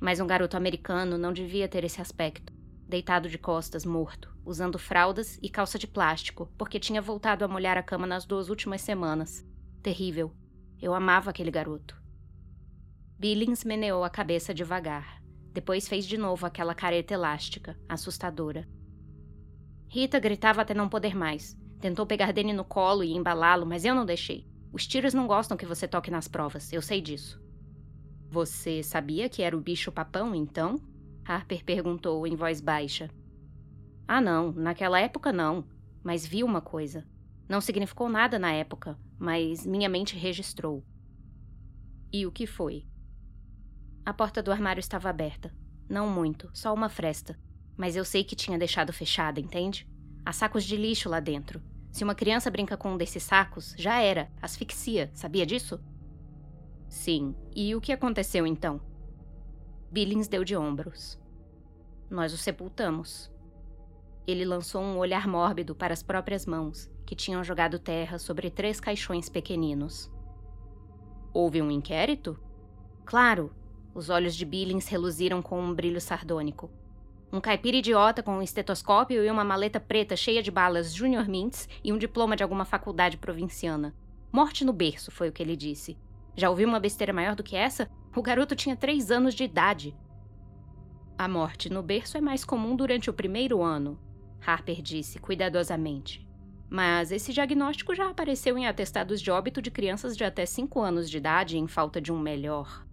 mas 0.00 0.20
um 0.20 0.26
garoto 0.26 0.56
americano 0.56 1.16
não 1.16 1.32
devia 1.32 1.68
ter 1.68 1.84
esse 1.84 2.00
aspecto. 2.00 2.52
Deitado 2.88 3.28
de 3.28 3.38
costas, 3.38 3.84
morto, 3.84 4.31
usando 4.44 4.78
fraldas 4.78 5.38
e 5.42 5.48
calça 5.48 5.78
de 5.78 5.86
plástico, 5.86 6.50
porque 6.58 6.80
tinha 6.80 7.00
voltado 7.00 7.44
a 7.44 7.48
molhar 7.48 7.76
a 7.76 7.82
cama 7.82 8.06
nas 8.06 8.24
duas 8.24 8.48
últimas 8.48 8.80
semanas. 8.80 9.46
Terrível. 9.82 10.32
Eu 10.80 10.94
amava 10.94 11.30
aquele 11.30 11.50
garoto. 11.50 12.00
Billings 13.18 13.64
meneou 13.64 14.02
a 14.02 14.10
cabeça 14.10 14.52
devagar. 14.52 15.22
Depois 15.52 15.86
fez 15.86 16.06
de 16.06 16.18
novo 16.18 16.44
aquela 16.46 16.74
careta 16.74 17.14
elástica, 17.14 17.78
assustadora. 17.88 18.68
Rita 19.88 20.18
gritava 20.18 20.62
até 20.62 20.74
não 20.74 20.88
poder 20.88 21.14
mais. 21.14 21.56
Tentou 21.80 22.06
pegar 22.06 22.32
Danny 22.32 22.52
no 22.52 22.64
colo 22.64 23.04
e 23.04 23.12
embalá-lo, 23.12 23.66
mas 23.66 23.84
eu 23.84 23.94
não 23.94 24.06
deixei. 24.06 24.46
Os 24.72 24.86
tiros 24.86 25.12
não 25.12 25.26
gostam 25.26 25.56
que 25.56 25.66
você 25.66 25.86
toque 25.86 26.10
nas 26.10 26.26
provas, 26.26 26.72
eu 26.72 26.80
sei 26.80 27.00
disso. 27.00 27.40
Você 28.30 28.82
sabia 28.82 29.28
que 29.28 29.42
era 29.42 29.56
o 29.56 29.60
bicho-papão, 29.60 30.34
então? 30.34 30.80
Harper 31.24 31.62
perguntou 31.62 32.26
em 32.26 32.34
voz 32.34 32.60
baixa. 32.60 33.10
Ah, 34.06 34.20
não, 34.20 34.52
naquela 34.52 35.00
época 35.00 35.32
não, 35.32 35.64
mas 36.02 36.26
vi 36.26 36.42
uma 36.44 36.60
coisa. 36.60 37.06
Não 37.48 37.60
significou 37.60 38.08
nada 38.08 38.38
na 38.38 38.52
época, 38.52 38.98
mas 39.18 39.66
minha 39.66 39.88
mente 39.88 40.16
registrou. 40.16 40.84
E 42.12 42.26
o 42.26 42.32
que 42.32 42.46
foi? 42.46 42.86
A 44.04 44.12
porta 44.12 44.42
do 44.42 44.52
armário 44.52 44.80
estava 44.80 45.08
aberta. 45.08 45.54
Não 45.88 46.08
muito, 46.08 46.50
só 46.52 46.74
uma 46.74 46.88
fresta. 46.88 47.38
Mas 47.76 47.96
eu 47.96 48.04
sei 48.04 48.24
que 48.24 48.36
tinha 48.36 48.58
deixado 48.58 48.92
fechada, 48.92 49.40
entende? 49.40 49.88
Há 50.24 50.32
sacos 50.32 50.64
de 50.64 50.76
lixo 50.76 51.08
lá 51.08 51.20
dentro. 51.20 51.62
Se 51.90 52.04
uma 52.04 52.14
criança 52.14 52.50
brinca 52.50 52.76
com 52.76 52.92
um 52.92 52.96
desses 52.96 53.22
sacos, 53.22 53.74
já 53.78 54.00
era, 54.00 54.30
asfixia, 54.40 55.10
sabia 55.14 55.46
disso? 55.46 55.80
Sim, 56.88 57.34
e 57.54 57.74
o 57.74 57.80
que 57.80 57.92
aconteceu 57.92 58.46
então? 58.46 58.80
Billings 59.90 60.28
deu 60.28 60.44
de 60.44 60.54
ombros. 60.54 61.18
Nós 62.10 62.32
o 62.34 62.36
sepultamos. 62.36 63.31
Ele 64.26 64.44
lançou 64.44 64.80
um 64.82 64.98
olhar 64.98 65.26
mórbido 65.26 65.74
para 65.74 65.92
as 65.92 66.02
próprias 66.02 66.46
mãos, 66.46 66.88
que 67.04 67.16
tinham 67.16 67.42
jogado 67.42 67.78
terra 67.78 68.18
sobre 68.18 68.50
três 68.50 68.78
caixões 68.78 69.28
pequeninos. 69.28 70.10
Houve 71.34 71.60
um 71.60 71.70
inquérito? 71.70 72.38
Claro! 73.04 73.52
Os 73.94 74.08
olhos 74.08 74.34
de 74.34 74.44
Billings 74.44 74.88
reluziram 74.88 75.42
com 75.42 75.60
um 75.60 75.74
brilho 75.74 76.00
sardônico. 76.00 76.70
Um 77.32 77.40
caipira 77.40 77.78
idiota 77.78 78.22
com 78.22 78.36
um 78.36 78.42
estetoscópio 78.42 79.24
e 79.24 79.30
uma 79.30 79.44
maleta 79.44 79.80
preta 79.80 80.14
cheia 80.14 80.42
de 80.42 80.50
balas 80.50 80.94
Junior 80.94 81.28
Mints 81.28 81.68
e 81.82 81.92
um 81.92 81.98
diploma 81.98 82.36
de 82.36 82.42
alguma 82.42 82.64
faculdade 82.64 83.16
provinciana. 83.16 83.94
Morte 84.30 84.64
no 84.64 84.72
berço, 84.72 85.10
foi 85.10 85.28
o 85.28 85.32
que 85.32 85.42
ele 85.42 85.56
disse. 85.56 85.98
Já 86.36 86.48
ouviu 86.48 86.68
uma 86.68 86.80
besteira 86.80 87.12
maior 87.12 87.34
do 87.34 87.42
que 87.42 87.56
essa? 87.56 87.90
O 88.14 88.22
garoto 88.22 88.54
tinha 88.54 88.76
três 88.76 89.10
anos 89.10 89.34
de 89.34 89.44
idade. 89.44 89.96
A 91.18 91.26
morte 91.28 91.68
no 91.68 91.82
berço 91.82 92.16
é 92.16 92.20
mais 92.20 92.44
comum 92.44 92.76
durante 92.76 93.10
o 93.10 93.14
primeiro 93.14 93.62
ano, 93.62 93.98
Harper 94.44 94.82
disse 94.82 95.18
cuidadosamente. 95.18 96.26
Mas 96.68 97.12
esse 97.12 97.32
diagnóstico 97.32 97.94
já 97.94 98.10
apareceu 98.10 98.56
em 98.56 98.66
atestados 98.66 99.20
de 99.20 99.30
óbito 99.30 99.60
de 99.60 99.70
crianças 99.70 100.16
de 100.16 100.24
até 100.24 100.46
5 100.46 100.80
anos 100.80 101.10
de 101.10 101.18
idade 101.18 101.58
em 101.58 101.68
falta 101.68 102.00
de 102.00 102.10
um 102.10 102.18
melhor. 102.18 102.86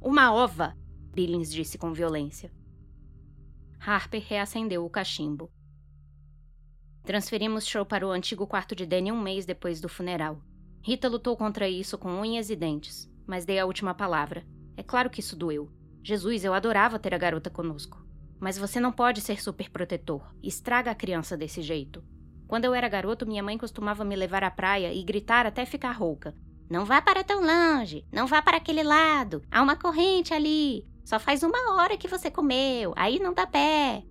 Uma 0.00 0.32
ova! 0.32 0.76
Billings 1.12 1.52
disse 1.52 1.78
com 1.78 1.92
violência. 1.92 2.50
Harper 3.78 4.22
reacendeu 4.26 4.84
o 4.84 4.90
cachimbo. 4.90 5.50
Transferimos 7.04 7.66
Show 7.66 7.86
para 7.86 8.06
o 8.06 8.10
antigo 8.10 8.46
quarto 8.46 8.74
de 8.74 8.84
Danny 8.84 9.12
um 9.12 9.20
mês 9.20 9.46
depois 9.46 9.80
do 9.80 9.88
funeral. 9.88 10.42
Rita 10.82 11.08
lutou 11.08 11.36
contra 11.36 11.68
isso 11.68 11.96
com 11.98 12.20
unhas 12.20 12.50
e 12.50 12.56
dentes, 12.56 13.10
mas 13.26 13.44
dei 13.44 13.58
a 13.58 13.66
última 13.66 13.94
palavra. 13.94 14.44
É 14.76 14.82
claro 14.82 15.10
que 15.10 15.20
isso 15.20 15.36
doeu. 15.36 15.70
Jesus, 16.02 16.44
eu 16.44 16.54
adorava 16.54 16.98
ter 16.98 17.12
a 17.14 17.18
garota 17.18 17.50
conosco. 17.50 18.05
Mas 18.40 18.58
você 18.58 18.78
não 18.78 18.92
pode 18.92 19.20
ser 19.20 19.40
superprotetor. 19.42 20.22
Estraga 20.42 20.90
a 20.90 20.94
criança 20.94 21.36
desse 21.36 21.62
jeito. 21.62 22.04
Quando 22.46 22.64
eu 22.64 22.74
era 22.74 22.88
garoto, 22.88 23.26
minha 23.26 23.42
mãe 23.42 23.58
costumava 23.58 24.04
me 24.04 24.14
levar 24.14 24.44
à 24.44 24.50
praia 24.50 24.92
e 24.92 25.02
gritar 25.02 25.46
até 25.46 25.64
ficar 25.64 25.92
rouca. 25.92 26.34
Não 26.68 26.84
vá 26.84 27.00
para 27.00 27.22
tão 27.22 27.40
longe, 27.40 28.04
não 28.12 28.26
vá 28.26 28.42
para 28.42 28.56
aquele 28.56 28.82
lado, 28.82 29.42
há 29.50 29.62
uma 29.62 29.76
corrente 29.76 30.34
ali. 30.34 30.84
Só 31.04 31.20
faz 31.20 31.44
uma 31.44 31.76
hora 31.76 31.96
que 31.96 32.08
você 32.08 32.30
comeu, 32.30 32.92
aí 32.96 33.20
não 33.20 33.32
dá 33.32 33.46
pé. 33.46 34.02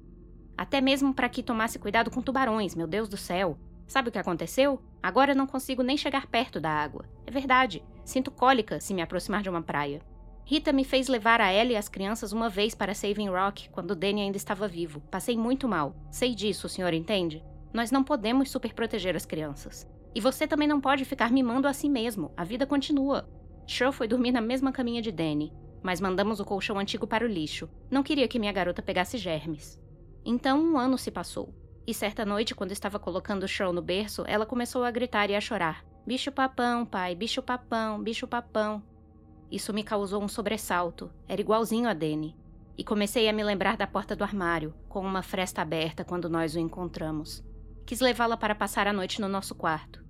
Até 0.58 0.80
mesmo 0.80 1.14
para 1.14 1.28
que 1.28 1.44
tomasse 1.44 1.78
cuidado 1.78 2.10
com 2.10 2.22
tubarões, 2.22 2.74
meu 2.74 2.88
Deus 2.88 3.10
do 3.10 3.18
céu. 3.18 3.58
Sabe 3.88 4.08
o 4.08 4.12
que 4.12 4.18
aconteceu? 4.18 4.82
Agora 5.04 5.32
eu 5.32 5.36
não 5.36 5.46
consigo 5.46 5.84
nem 5.84 5.98
chegar 5.98 6.28
perto 6.28 6.60
da 6.60 6.72
água. 6.72 7.06
É 7.26 7.32
verdade, 7.32 7.84
sinto 8.06 8.32
cólica 8.32 8.80
se 8.80 8.94
me 8.94 9.02
aproximar 9.02 9.44
de 9.44 9.50
uma 9.50 9.62
praia. 9.62 10.02
Rita 10.48 10.72
me 10.72 10.86
fez 10.86 11.08
levar 11.08 11.42
a 11.42 11.50
ela 11.50 11.72
e 11.72 11.76
as 11.76 11.90
crianças 11.90 12.32
uma 12.32 12.50
vez 12.50 12.76
para 12.76 12.94
Saving 12.94 13.30
Rock 13.30 13.68
quando 13.72 13.96
Danny 13.96 14.22
ainda 14.22 14.38
estava 14.38 14.68
vivo. 14.68 15.02
Passei 15.10 15.36
muito 15.36 15.68
mal. 15.68 15.96
Sei 16.12 16.36
disso, 16.36 16.68
o 16.68 16.70
senhor 16.70 16.94
entende? 16.94 17.44
Nós 17.74 17.90
não 17.90 18.04
podemos 18.04 18.52
superproteger 18.52 19.16
as 19.16 19.26
crianças. 19.26 19.90
E 20.14 20.22
você 20.22 20.48
também 20.48 20.68
não 20.68 20.80
pode 20.80 21.04
ficar 21.04 21.32
mimando 21.32 21.68
a 21.68 21.74
si 21.74 21.90
mesmo. 21.90 22.32
A 22.38 22.44
vida 22.44 22.68
continua. 22.68 23.28
Show 23.66 23.92
foi 23.92 24.08
dormir 24.08 24.32
na 24.32 24.40
mesma 24.40 24.72
caminha 24.72 25.02
de 25.02 25.12
Danny, 25.12 25.52
mas 25.82 26.00
mandamos 26.00 26.40
o 26.40 26.46
colchão 26.46 26.78
antigo 26.78 27.08
para 27.08 27.26
o 27.26 27.28
lixo. 27.28 27.68
Não 27.90 28.04
queria 28.04 28.28
que 28.28 28.38
minha 28.38 28.54
garota 28.54 28.84
pegasse 28.84 29.18
germes. 29.18 29.82
Então 30.24 30.62
um 30.62 30.78
ano 30.78 30.96
se 30.96 31.10
passou. 31.10 31.56
E 31.88 31.94
certa 31.94 32.24
noite, 32.24 32.54
quando 32.54 32.72
estava 32.72 33.00
colocando 33.00 33.48
show 33.48 33.74
no 33.74 33.82
berço, 33.82 34.24
ela 34.28 34.46
começou 34.46 34.84
a 34.84 34.92
gritar 34.92 35.28
e 35.32 35.36
a 35.36 35.42
chorar. 35.42 35.84
Bicho 36.06 36.32
papão, 36.32 36.86
pai, 36.86 37.16
bicho 37.16 37.42
papão, 37.42 38.02
bicho 38.02 38.28
papão. 38.28 38.84
Isso 39.52 39.74
me 39.74 39.84
causou 39.84 40.24
um 40.24 40.28
sobressalto. 40.28 41.12
Era 41.28 41.42
igualzinho 41.42 41.88
a 41.88 41.94
Dene. 41.94 42.36
E 42.78 42.84
comecei 42.84 43.30
a 43.30 43.34
me 43.34 43.44
lembrar 43.44 43.78
da 43.78 43.88
porta 43.88 44.16
do 44.16 44.24
armário, 44.24 44.74
com 44.90 45.00
uma 45.00 45.22
fresta 45.22 45.62
aberta 45.62 46.04
quando 46.04 46.30
nós 46.30 46.56
o 46.56 46.60
encontramos. 46.60 47.44
Quis 47.86 48.00
levá-la 48.00 48.36
para 48.36 48.56
passar 48.56 48.88
a 48.88 48.94
noite 48.94 49.22
no 49.22 49.30
nosso 49.30 49.56
quarto. 49.56 50.04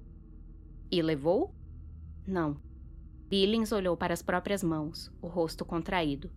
E 0.90 1.02
levou? 1.02 1.54
Não. 2.26 2.60
Billings 3.28 3.72
olhou 3.72 3.98
para 3.98 4.14
as 4.14 4.22
próprias 4.22 4.64
mãos, 4.64 5.12
o 5.22 5.28
rosto 5.28 5.66
contraído. 5.66 6.32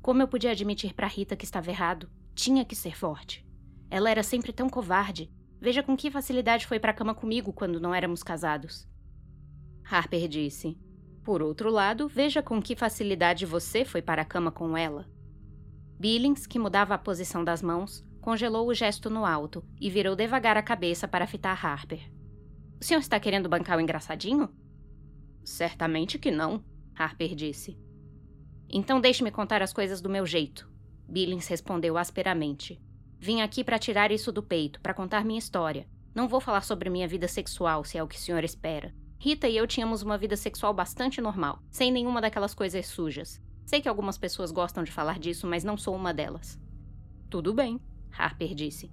Como 0.00 0.22
eu 0.22 0.28
podia 0.28 0.52
admitir 0.52 0.94
para 0.94 1.06
Rita 1.06 1.36
que 1.36 1.44
estava 1.44 1.70
errado? 1.70 2.08
Tinha 2.34 2.64
que 2.64 2.74
ser 2.74 2.96
forte. 2.96 3.46
Ela 3.90 4.10
era 4.10 4.22
sempre 4.22 4.52
tão 4.52 4.68
covarde. 4.68 5.30
Veja 5.60 5.82
com 5.82 5.96
que 5.96 6.10
facilidade 6.10 6.66
foi 6.66 6.78
para 6.78 6.92
a 6.92 6.94
cama 6.94 7.14
comigo 7.14 7.52
quando 7.52 7.80
não 7.80 7.94
éramos 7.94 8.22
casados. 8.22 8.88
Harper 9.84 10.28
disse: 10.28 10.78
por 11.28 11.42
outro 11.42 11.70
lado, 11.70 12.08
veja 12.08 12.42
com 12.42 12.58
que 12.58 12.74
facilidade 12.74 13.44
você 13.44 13.84
foi 13.84 14.00
para 14.00 14.22
a 14.22 14.24
cama 14.24 14.50
com 14.50 14.74
ela. 14.74 15.06
Billings, 16.00 16.46
que 16.46 16.58
mudava 16.58 16.94
a 16.94 16.98
posição 16.98 17.44
das 17.44 17.60
mãos, 17.60 18.02
congelou 18.18 18.66
o 18.66 18.72
gesto 18.72 19.10
no 19.10 19.26
alto 19.26 19.62
e 19.78 19.90
virou 19.90 20.16
devagar 20.16 20.56
a 20.56 20.62
cabeça 20.62 21.06
para 21.06 21.26
fitar 21.26 21.52
Harper. 21.62 22.10
O 22.80 22.82
senhor 22.82 23.00
está 23.00 23.20
querendo 23.20 23.46
bancar 23.46 23.76
o 23.76 23.80
engraçadinho? 23.82 24.48
Certamente 25.44 26.18
que 26.18 26.30
não, 26.30 26.64
Harper 26.96 27.34
disse. 27.34 27.78
Então 28.66 28.98
deixe-me 28.98 29.30
contar 29.30 29.60
as 29.60 29.74
coisas 29.74 30.00
do 30.00 30.08
meu 30.08 30.24
jeito, 30.24 30.66
Billings 31.06 31.46
respondeu 31.46 31.98
asperamente. 31.98 32.80
Vim 33.18 33.42
aqui 33.42 33.62
para 33.62 33.78
tirar 33.78 34.10
isso 34.10 34.32
do 34.32 34.42
peito, 34.42 34.80
para 34.80 34.94
contar 34.94 35.26
minha 35.26 35.38
história. 35.38 35.86
Não 36.14 36.26
vou 36.26 36.40
falar 36.40 36.62
sobre 36.62 36.88
minha 36.88 37.06
vida 37.06 37.28
sexual, 37.28 37.84
se 37.84 37.98
é 37.98 38.02
o 38.02 38.08
que 38.08 38.16
o 38.16 38.18
senhor 38.18 38.44
espera. 38.44 38.94
Rita 39.18 39.48
e 39.48 39.56
eu 39.56 39.66
tínhamos 39.66 40.02
uma 40.02 40.16
vida 40.16 40.36
sexual 40.36 40.72
bastante 40.72 41.20
normal, 41.20 41.60
sem 41.70 41.90
nenhuma 41.90 42.20
daquelas 42.20 42.54
coisas 42.54 42.86
sujas. 42.86 43.42
Sei 43.66 43.80
que 43.80 43.88
algumas 43.88 44.16
pessoas 44.16 44.52
gostam 44.52 44.84
de 44.84 44.92
falar 44.92 45.18
disso, 45.18 45.46
mas 45.46 45.64
não 45.64 45.76
sou 45.76 45.94
uma 45.94 46.14
delas. 46.14 46.58
Tudo 47.28 47.52
bem, 47.52 47.80
Harper 48.16 48.54
disse. 48.54 48.90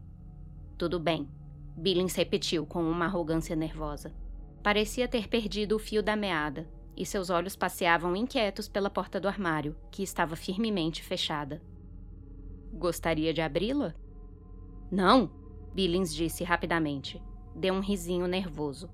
Tudo 0.77 0.99
bem, 0.99 1.29
Billings 1.77 2.15
repetiu 2.15 2.65
com 2.65 2.83
uma 2.83 3.05
arrogância 3.05 3.55
nervosa. 3.55 4.13
Parecia 4.63 5.07
ter 5.07 5.27
perdido 5.27 5.75
o 5.75 5.79
fio 5.79 6.01
da 6.01 6.15
meada, 6.15 6.67
e 6.97 7.05
seus 7.05 7.29
olhos 7.29 7.55
passeavam 7.55 8.15
inquietos 8.15 8.67
pela 8.67 8.89
porta 8.89 9.19
do 9.19 9.27
armário, 9.27 9.75
que 9.91 10.01
estava 10.01 10.35
firmemente 10.35 11.03
fechada. 11.03 11.61
Gostaria 12.73 13.33
de 13.33 13.41
abri-la? 13.41 13.93
Não, 14.91 15.29
Billings 15.73 16.13
disse 16.13 16.43
rapidamente. 16.43 17.21
Deu 17.55 17.73
um 17.73 17.79
risinho 17.79 18.27
nervoso. 18.27 18.89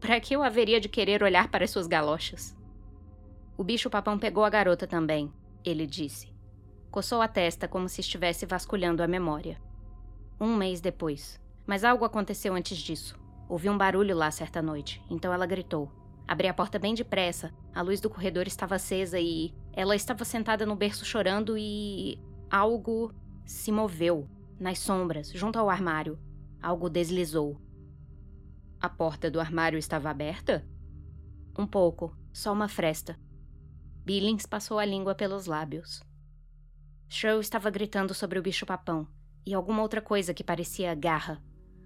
Para 0.00 0.20
que 0.20 0.34
eu 0.34 0.42
haveria 0.42 0.80
de 0.80 0.88
querer 0.88 1.22
olhar 1.22 1.48
para 1.48 1.66
suas 1.66 1.86
galochas? 1.86 2.56
O 3.56 3.64
bicho-papão 3.64 4.18
pegou 4.18 4.44
a 4.44 4.50
garota 4.50 4.86
também, 4.86 5.32
ele 5.64 5.86
disse. 5.86 6.32
Coçou 6.90 7.20
a 7.20 7.28
testa 7.28 7.66
como 7.66 7.88
se 7.88 8.00
estivesse 8.00 8.46
vasculhando 8.46 9.02
a 9.02 9.08
memória. 9.08 9.60
Um 10.40 10.56
mês 10.56 10.80
depois. 10.80 11.40
Mas 11.66 11.84
algo 11.84 12.04
aconteceu 12.04 12.54
antes 12.54 12.78
disso. 12.78 13.18
Ouvi 13.48 13.68
um 13.68 13.76
barulho 13.76 14.16
lá 14.16 14.30
certa 14.30 14.62
noite, 14.62 15.02
então 15.10 15.32
ela 15.32 15.44
gritou. 15.44 15.90
Abri 16.26 16.46
a 16.46 16.54
porta 16.54 16.78
bem 16.78 16.94
depressa. 16.94 17.52
A 17.74 17.82
luz 17.82 18.00
do 18.00 18.08
corredor 18.08 18.46
estava 18.46 18.76
acesa 18.76 19.18
e. 19.18 19.52
Ela 19.72 19.96
estava 19.96 20.24
sentada 20.24 20.64
no 20.64 20.76
berço 20.76 21.04
chorando 21.04 21.56
e. 21.58 22.18
Algo 22.50 23.12
se 23.44 23.72
moveu, 23.72 24.28
nas 24.60 24.78
sombras, 24.78 25.30
junto 25.32 25.58
ao 25.58 25.68
armário. 25.68 26.18
Algo 26.62 26.88
deslizou. 26.88 27.60
A 28.80 28.88
porta 28.88 29.28
do 29.28 29.40
armário 29.40 29.78
estava 29.78 30.08
aberta? 30.08 30.64
Um 31.58 31.66
pouco, 31.66 32.16
só 32.32 32.52
uma 32.52 32.68
fresta. 32.68 33.18
Billings 34.04 34.46
passou 34.46 34.78
a 34.78 34.84
língua 34.84 35.16
pelos 35.16 35.46
lábios. 35.46 36.00
Cheryl 37.08 37.40
estava 37.40 37.70
gritando 37.70 38.14
sobre 38.14 38.38
o 38.38 38.42
bicho-papão 38.42 39.08
e 39.44 39.52
alguma 39.52 39.82
outra 39.82 40.00
coisa 40.00 40.32
que 40.32 40.44
parecia 40.44 40.94
garra. 40.94 41.42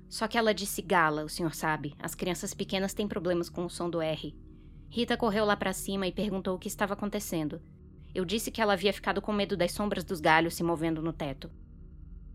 Só 0.07 0.29
que 0.29 0.37
ela 0.37 0.53
disse 0.53 0.83
gala, 0.83 1.25
o 1.25 1.29
senhor 1.31 1.55
sabe. 1.55 1.95
As 1.99 2.15
crianças 2.15 2.53
pequenas 2.53 2.93
têm 2.93 3.09
problemas 3.09 3.49
com 3.49 3.65
o 3.65 3.71
som 3.71 3.89
do 3.89 4.03
R. 4.03 4.37
Rita 4.91 5.17
correu 5.17 5.47
lá 5.47 5.57
para 5.57 5.73
cima 5.73 6.07
e 6.07 6.13
perguntou 6.13 6.55
o 6.55 6.59
que 6.59 6.69
estava 6.69 6.93
acontecendo. 6.93 7.63
Eu 8.15 8.27
disse 8.27 8.51
que 8.51 8.61
ela 8.61 8.75
havia 8.75 8.93
ficado 8.93 9.23
com 9.23 9.33
medo 9.33 9.57
das 9.57 9.73
sombras 9.73 10.05
dos 10.05 10.21
galhos 10.21 10.55
se 10.55 10.63
movendo 10.63 11.01
no 11.01 11.15
teto. 11.15 11.51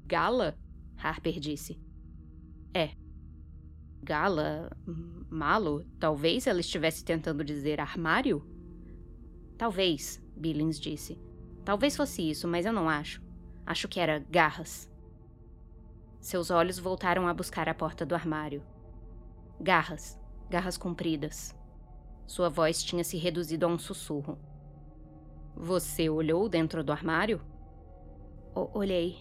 Gala? 0.08 0.58
Harper 0.98 1.40
disse. 1.40 1.80
É, 2.74 2.96
Gala? 4.08 4.72
Malo? 5.30 5.86
Talvez 6.00 6.48
ela 6.48 6.62
estivesse 6.62 7.04
tentando 7.04 7.44
dizer 7.44 7.82
armário? 7.82 8.42
Talvez, 9.58 10.24
Billings 10.34 10.80
disse. 10.80 11.22
Talvez 11.66 11.98
fosse 11.98 12.22
isso, 12.22 12.48
mas 12.48 12.66
eu 12.66 12.72
não 12.72 12.88
acho. 12.88 13.22
Acho 13.66 13.86
que 13.90 14.00
era 14.00 14.20
garras. 14.20 14.90
Seus 16.22 16.50
olhos 16.50 16.80
voltaram 16.80 17.28
a 17.28 17.34
buscar 17.34 17.68
a 17.68 17.74
porta 17.74 18.06
do 18.06 18.16
armário. 18.16 18.64
Garras, 19.60 20.18
garras 20.50 20.78
compridas. 20.78 21.54
Sua 22.26 22.48
voz 22.48 22.82
tinha 22.82 23.04
se 23.04 23.18
reduzido 23.18 23.66
a 23.66 23.70
um 23.70 23.78
sussurro. 23.78 24.40
Você 25.54 26.10
olhou 26.10 26.48
dentro 26.48 26.82
do 26.82 26.94
armário? 26.94 27.42
O 28.56 28.70
olhei. 28.80 29.18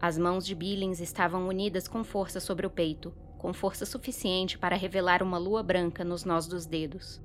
As 0.00 0.16
mãos 0.16 0.46
de 0.46 0.54
Billings 0.54 1.00
estavam 1.00 1.48
unidas 1.48 1.88
com 1.88 2.04
força 2.04 2.38
sobre 2.38 2.64
o 2.66 2.70
peito, 2.70 3.12
com 3.40 3.54
força 3.54 3.86
suficiente 3.86 4.58
para 4.58 4.76
revelar 4.76 5.22
uma 5.22 5.38
lua 5.38 5.62
branca 5.62 6.04
nos 6.04 6.26
nós 6.26 6.46
dos 6.46 6.66
dedos. 6.66 7.22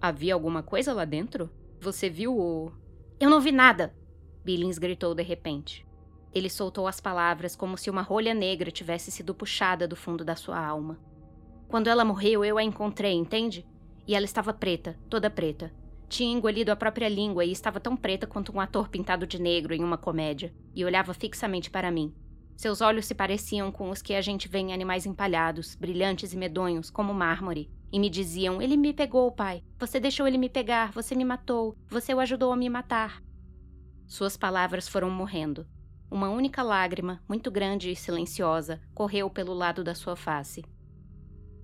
Havia 0.00 0.32
alguma 0.32 0.62
coisa 0.62 0.94
lá 0.94 1.04
dentro? 1.04 1.50
Você 1.80 2.08
viu 2.08 2.38
o. 2.38 2.72
Eu 3.18 3.28
não 3.28 3.40
vi 3.40 3.50
nada! 3.50 3.92
Billings 4.44 4.78
gritou 4.78 5.12
de 5.12 5.22
repente. 5.22 5.84
Ele 6.32 6.48
soltou 6.48 6.86
as 6.86 7.00
palavras 7.00 7.56
como 7.56 7.76
se 7.76 7.90
uma 7.90 8.02
rolha 8.02 8.32
negra 8.32 8.70
tivesse 8.70 9.10
sido 9.10 9.34
puxada 9.34 9.88
do 9.88 9.96
fundo 9.96 10.24
da 10.24 10.36
sua 10.36 10.64
alma. 10.64 10.96
Quando 11.66 11.88
ela 11.88 12.04
morreu, 12.04 12.44
eu 12.44 12.56
a 12.56 12.62
encontrei, 12.62 13.12
entende? 13.12 13.66
E 14.06 14.14
ela 14.14 14.24
estava 14.24 14.52
preta, 14.52 14.96
toda 15.10 15.28
preta. 15.28 15.72
Tinha 16.08 16.32
engolido 16.32 16.70
a 16.70 16.76
própria 16.76 17.08
língua 17.08 17.44
e 17.44 17.50
estava 17.50 17.80
tão 17.80 17.96
preta 17.96 18.28
quanto 18.28 18.54
um 18.54 18.60
ator 18.60 18.88
pintado 18.88 19.26
de 19.26 19.40
negro 19.40 19.74
em 19.74 19.82
uma 19.82 19.98
comédia, 19.98 20.54
e 20.74 20.84
olhava 20.84 21.12
fixamente 21.12 21.68
para 21.68 21.90
mim. 21.90 22.14
Seus 22.60 22.82
olhos 22.82 23.06
se 23.06 23.14
pareciam 23.14 23.72
com 23.72 23.88
os 23.88 24.02
que 24.02 24.12
a 24.12 24.20
gente 24.20 24.46
vê 24.46 24.58
em 24.58 24.74
animais 24.74 25.06
empalhados, 25.06 25.74
brilhantes 25.74 26.34
e 26.34 26.36
medonhos, 26.36 26.90
como 26.90 27.14
mármore, 27.14 27.70
e 27.90 27.98
me 27.98 28.10
diziam: 28.10 28.60
Ele 28.60 28.76
me 28.76 28.92
pegou, 28.92 29.32
pai. 29.32 29.64
Você 29.78 29.98
deixou 29.98 30.28
ele 30.28 30.36
me 30.36 30.50
pegar, 30.50 30.92
você 30.92 31.14
me 31.14 31.24
matou, 31.24 31.74
você 31.88 32.12
o 32.12 32.20
ajudou 32.20 32.52
a 32.52 32.56
me 32.58 32.68
matar. 32.68 33.22
Suas 34.06 34.36
palavras 34.36 34.86
foram 34.86 35.08
morrendo. 35.08 35.66
Uma 36.10 36.28
única 36.28 36.62
lágrima, 36.62 37.22
muito 37.26 37.50
grande 37.50 37.90
e 37.90 37.96
silenciosa, 37.96 38.78
correu 38.94 39.30
pelo 39.30 39.54
lado 39.54 39.82
da 39.82 39.94
sua 39.94 40.14
face. 40.14 40.62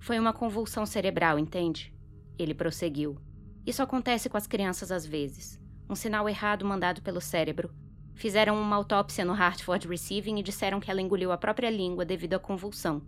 Foi 0.00 0.18
uma 0.18 0.32
convulsão 0.32 0.86
cerebral, 0.86 1.38
entende? 1.38 1.94
Ele 2.38 2.54
prosseguiu. 2.54 3.18
Isso 3.66 3.82
acontece 3.82 4.30
com 4.30 4.38
as 4.38 4.46
crianças 4.46 4.90
às 4.90 5.04
vezes. 5.04 5.60
Um 5.90 5.94
sinal 5.94 6.26
errado 6.26 6.64
mandado 6.64 7.02
pelo 7.02 7.20
cérebro. 7.20 7.70
Fizeram 8.16 8.58
uma 8.58 8.74
autópsia 8.76 9.26
no 9.26 9.34
Hartford 9.34 9.86
Receiving 9.86 10.38
e 10.38 10.42
disseram 10.42 10.80
que 10.80 10.90
ela 10.90 11.02
engoliu 11.02 11.30
a 11.32 11.36
própria 11.36 11.68
língua 11.68 12.02
devido 12.02 12.32
à 12.32 12.38
convulsão. 12.38 13.02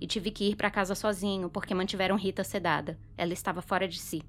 E 0.00 0.06
tive 0.06 0.32
que 0.32 0.48
ir 0.50 0.56
para 0.56 0.68
casa 0.70 0.96
sozinho 0.96 1.48
porque 1.48 1.72
mantiveram 1.72 2.16
Rita 2.16 2.42
sedada. 2.42 2.98
Ela 3.16 3.32
estava 3.32 3.62
fora 3.62 3.86
de 3.86 4.00
si. 4.00 4.20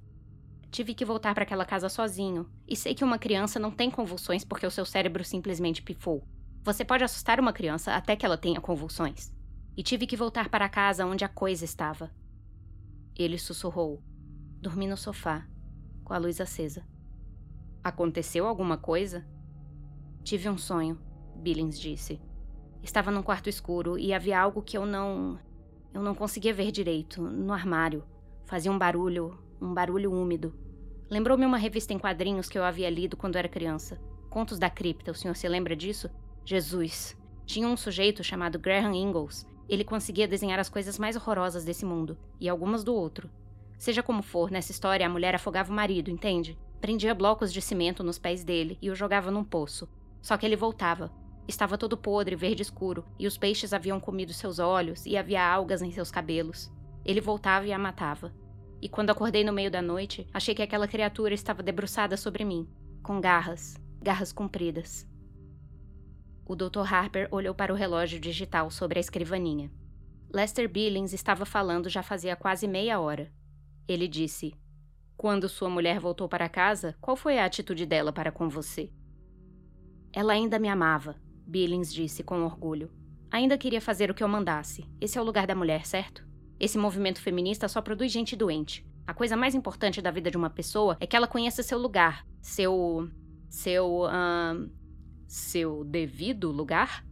Tive 0.69 0.93
que 0.93 1.03
voltar 1.03 1.33
para 1.33 1.43
aquela 1.43 1.65
casa 1.65 1.89
sozinho. 1.89 2.47
E 2.67 2.75
sei 2.75 2.93
que 2.93 3.03
uma 3.03 3.17
criança 3.17 3.59
não 3.59 3.71
tem 3.71 3.89
convulsões 3.89 4.45
porque 4.45 4.67
o 4.67 4.71
seu 4.71 4.85
cérebro 4.85 5.23
simplesmente 5.23 5.81
pifou. 5.81 6.23
Você 6.63 6.85
pode 6.85 7.03
assustar 7.03 7.39
uma 7.39 7.51
criança 7.51 7.95
até 7.95 8.15
que 8.15 8.23
ela 8.23 8.37
tenha 8.37 8.61
convulsões. 8.61 9.33
E 9.75 9.81
tive 9.81 10.05
que 10.05 10.15
voltar 10.15 10.47
para 10.47 10.65
a 10.65 10.69
casa 10.69 11.07
onde 11.07 11.25
a 11.25 11.29
coisa 11.29 11.65
estava. 11.65 12.11
Ele 13.17 13.39
sussurrou. 13.39 14.03
Dormi 14.61 14.85
no 14.85 14.95
sofá, 14.95 15.47
com 16.03 16.13
a 16.13 16.19
luz 16.19 16.39
acesa. 16.39 16.85
Aconteceu 17.83 18.45
alguma 18.45 18.77
coisa? 18.77 19.25
Tive 20.23 20.49
um 20.49 20.57
sonho, 20.57 20.99
Billings 21.35 21.79
disse. 21.79 22.21
Estava 22.83 23.11
num 23.11 23.23
quarto 23.23 23.49
escuro 23.49 23.97
e 23.97 24.13
havia 24.13 24.39
algo 24.39 24.61
que 24.61 24.77
eu 24.77 24.85
não. 24.85 25.39
Eu 25.93 26.01
não 26.01 26.13
conseguia 26.13 26.53
ver 26.53 26.71
direito, 26.71 27.21
no 27.21 27.51
armário. 27.51 28.03
Fazia 28.45 28.71
um 28.71 28.77
barulho, 28.77 29.37
um 29.61 29.73
barulho 29.73 30.11
úmido. 30.11 30.53
Lembrou-me 31.09 31.45
uma 31.45 31.57
revista 31.57 31.93
em 31.93 31.99
quadrinhos 31.99 32.47
que 32.47 32.57
eu 32.57 32.63
havia 32.63 32.89
lido 32.89 33.17
quando 33.17 33.35
era 33.35 33.49
criança. 33.49 33.99
Contos 34.29 34.59
da 34.59 34.69
Cripta, 34.69 35.11
o 35.11 35.15
senhor 35.15 35.35
se 35.35 35.47
lembra 35.47 35.75
disso? 35.75 36.09
Jesus. 36.45 37.17
Tinha 37.45 37.67
um 37.67 37.75
sujeito 37.75 38.23
chamado 38.23 38.59
Graham 38.59 38.93
Ingalls. 38.93 39.47
Ele 39.67 39.83
conseguia 39.83 40.27
desenhar 40.27 40.59
as 40.59 40.69
coisas 40.69 40.99
mais 40.99 41.15
horrorosas 41.15 41.65
desse 41.65 41.83
mundo, 41.83 42.17
e 42.39 42.47
algumas 42.47 42.83
do 42.83 42.93
outro. 42.93 43.29
Seja 43.77 44.03
como 44.03 44.21
for, 44.21 44.51
nessa 44.51 44.71
história 44.71 45.05
a 45.05 45.09
mulher 45.09 45.33
afogava 45.33 45.71
o 45.71 45.75
marido, 45.75 46.11
entende? 46.11 46.57
Prendia 46.79 47.15
blocos 47.15 47.51
de 47.51 47.61
cimento 47.61 48.03
nos 48.03 48.19
pés 48.19 48.43
dele 48.43 48.77
e 48.81 48.89
o 48.89 48.95
jogava 48.95 49.31
num 49.31 49.43
poço. 49.43 49.87
Só 50.21 50.37
que 50.37 50.45
ele 50.45 50.55
voltava. 50.55 51.11
Estava 51.47 51.77
todo 51.77 51.97
podre, 51.97 52.35
verde 52.35 52.61
escuro, 52.61 53.05
e 53.17 53.25
os 53.25 53.37
peixes 53.37 53.73
haviam 53.73 53.99
comido 53.99 54.33
seus 54.33 54.59
olhos 54.59 55.05
e 55.05 55.17
havia 55.17 55.43
algas 55.43 55.81
em 55.81 55.91
seus 55.91 56.11
cabelos. 56.11 56.71
Ele 57.03 57.19
voltava 57.19 57.65
e 57.65 57.73
a 57.73 57.79
matava. 57.79 58.33
E 58.81 58.87
quando 58.87 59.09
acordei 59.09 59.43
no 59.43 59.51
meio 59.51 59.71
da 59.71 59.81
noite, 59.81 60.27
achei 60.33 60.53
que 60.53 60.61
aquela 60.61 60.87
criatura 60.87 61.33
estava 61.33 61.63
debruçada 61.63 62.15
sobre 62.15 62.45
mim, 62.45 62.69
com 63.01 63.19
garras, 63.19 63.75
garras 64.01 64.31
compridas. 64.31 65.07
O 66.45 66.55
Dr. 66.55 66.81
Harper 66.91 67.27
olhou 67.31 67.53
para 67.53 67.73
o 67.73 67.75
relógio 67.75 68.19
digital 68.19 68.71
sobre 68.71 68.97
a 68.97 69.01
escrivaninha. 69.01 69.71
Lester 70.31 70.69
Billings 70.69 71.13
estava 71.13 71.45
falando 71.45 71.89
já 71.89 72.03
fazia 72.03 72.35
quase 72.35 72.67
meia 72.67 72.99
hora. 72.99 73.31
Ele 73.87 74.07
disse: 74.07 74.53
Quando 75.17 75.49
sua 75.49 75.69
mulher 75.69 75.99
voltou 75.99 76.29
para 76.29 76.47
casa, 76.47 76.95
qual 77.01 77.17
foi 77.17 77.39
a 77.39 77.45
atitude 77.45 77.85
dela 77.85 78.13
para 78.13 78.31
com 78.31 78.47
você? 78.47 78.91
Ela 80.13 80.33
ainda 80.33 80.59
me 80.59 80.67
amava, 80.67 81.15
Billings 81.45 81.93
disse 81.93 82.23
com 82.23 82.43
orgulho. 82.43 82.89
Ainda 83.31 83.57
queria 83.57 83.81
fazer 83.81 84.09
o 84.09 84.13
que 84.13 84.23
eu 84.23 84.27
mandasse. 84.27 84.85
Esse 84.99 85.17
é 85.17 85.21
o 85.21 85.25
lugar 85.25 85.45
da 85.45 85.55
mulher, 85.55 85.85
certo? 85.85 86.27
Esse 86.59 86.77
movimento 86.77 87.21
feminista 87.21 87.67
só 87.67 87.81
produz 87.81 88.11
gente 88.11 88.35
doente. 88.35 88.85
A 89.05 89.13
coisa 89.13 89.37
mais 89.37 89.55
importante 89.55 90.01
da 90.01 90.11
vida 90.11 90.29
de 90.29 90.37
uma 90.37 90.49
pessoa 90.49 90.97
é 90.99 91.07
que 91.07 91.15
ela 91.15 91.27
conheça 91.27 91.63
seu 91.63 91.77
lugar, 91.77 92.25
seu. 92.41 93.09
seu. 93.49 94.03
Uh, 94.03 94.69
seu 95.27 95.83
devido 95.83 96.51
lugar? 96.51 97.05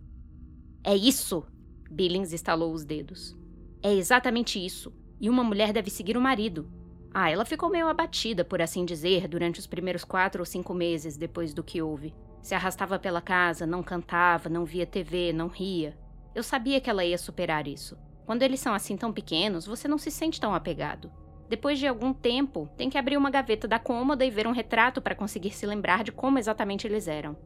É 0.84 0.96
isso! 0.96 1.46
Billings 1.90 2.34
estalou 2.34 2.74
os 2.74 2.84
dedos. 2.84 3.38
É 3.82 3.94
exatamente 3.94 4.64
isso. 4.64 4.92
E 5.22 5.30
uma 5.30 5.44
mulher 5.44 5.72
deve 5.72 5.90
seguir 5.92 6.18
o 6.18 6.22
marido. 6.22 6.70
Ah, 7.14 7.30
ela 7.30 7.46
ficou 7.46 7.70
meio 7.70 7.88
abatida, 7.88 8.44
por 8.44 8.62
assim 8.62 8.86
dizer, 8.86 9.28
durante 9.28 9.60
os 9.60 9.68
primeiros 9.68 10.04
quatro 10.04 10.42
ou 10.42 10.46
cinco 10.46 10.74
meses 10.74 11.16
depois 11.16 11.54
do 11.54 11.64
que 11.64 11.82
houve. 11.82 12.14
Se 12.42 12.56
arrastava 12.56 12.98
pela 12.98 13.22
casa, 13.22 13.66
não 13.66 13.84
cantava, 13.84 14.50
não 14.50 14.66
via 14.66 14.86
TV, 14.86 15.34
não 15.34 15.48
ria. 15.48 15.98
Eu 16.34 16.44
sabia 16.44 16.80
que 16.80 16.90
ela 16.90 17.04
ia 17.04 17.18
superar 17.18 17.68
isso. 17.68 17.98
Quando 18.26 18.44
eles 18.44 18.60
são 18.60 18.74
assim 18.74 18.96
tão 18.98 19.12
pequenos, 19.12 19.66
você 19.66 19.88
não 19.88 19.98
se 19.98 20.12
sente 20.12 20.40
tão 20.40 20.54
apegado. 20.54 21.12
Depois 21.50 21.80
de 21.80 21.88
algum 21.88 22.14
tempo, 22.14 22.70
tem 22.76 22.90
que 22.90 22.98
abrir 22.98 23.16
uma 23.16 23.32
gaveta 23.32 23.68
da 23.68 23.80
cômoda 23.80 24.26
e 24.26 24.30
ver 24.30 24.48
um 24.48 24.52
retrato 24.52 25.02
para 25.02 25.16
conseguir 25.16 25.52
se 25.52 25.66
lembrar 25.66 26.04
de 26.04 26.12
como 26.12 26.38
exatamente 26.38 26.86
eles 26.86 27.08
eram. 27.08 27.38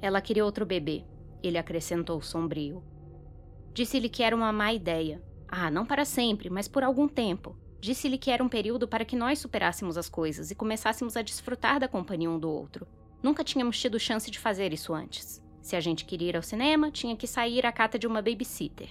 Ela 0.00 0.20
queria 0.20 0.44
outro 0.44 0.66
bebê, 0.66 1.04
ele 1.42 1.56
acrescentou 1.56 2.20
sombrio. 2.20 2.82
Disse-lhe 3.72 4.08
que 4.08 4.22
era 4.22 4.36
uma 4.36 4.52
má 4.52 4.72
ideia. 4.72 5.22
Ah, 5.48 5.70
não 5.70 5.86
para 5.86 6.04
sempre, 6.04 6.50
mas 6.50 6.68
por 6.68 6.82
algum 6.82 7.08
tempo. 7.08 7.56
Disse-lhe 7.80 8.18
que 8.18 8.30
era 8.30 8.42
um 8.44 8.48
período 8.48 8.86
para 8.86 9.04
que 9.04 9.16
nós 9.16 9.38
superássemos 9.38 9.96
as 9.96 10.08
coisas 10.08 10.50
e 10.50 10.54
começássemos 10.54 11.16
a 11.16 11.22
desfrutar 11.22 11.80
da 11.80 11.88
companhia 11.88 12.30
um 12.30 12.38
do 12.38 12.50
outro. 12.50 12.86
Nunca 13.22 13.44
tínhamos 13.44 13.78
tido 13.78 13.98
chance 13.98 14.30
de 14.30 14.38
fazer 14.38 14.72
isso 14.72 14.94
antes. 14.94 15.42
Se 15.60 15.76
a 15.76 15.80
gente 15.80 16.04
queria 16.04 16.28
ir 16.30 16.36
ao 16.36 16.42
cinema, 16.42 16.90
tinha 16.90 17.16
que 17.16 17.26
sair 17.26 17.66
à 17.66 17.72
cata 17.72 17.98
de 17.98 18.06
uma 18.06 18.22
babysitter. 18.22 18.88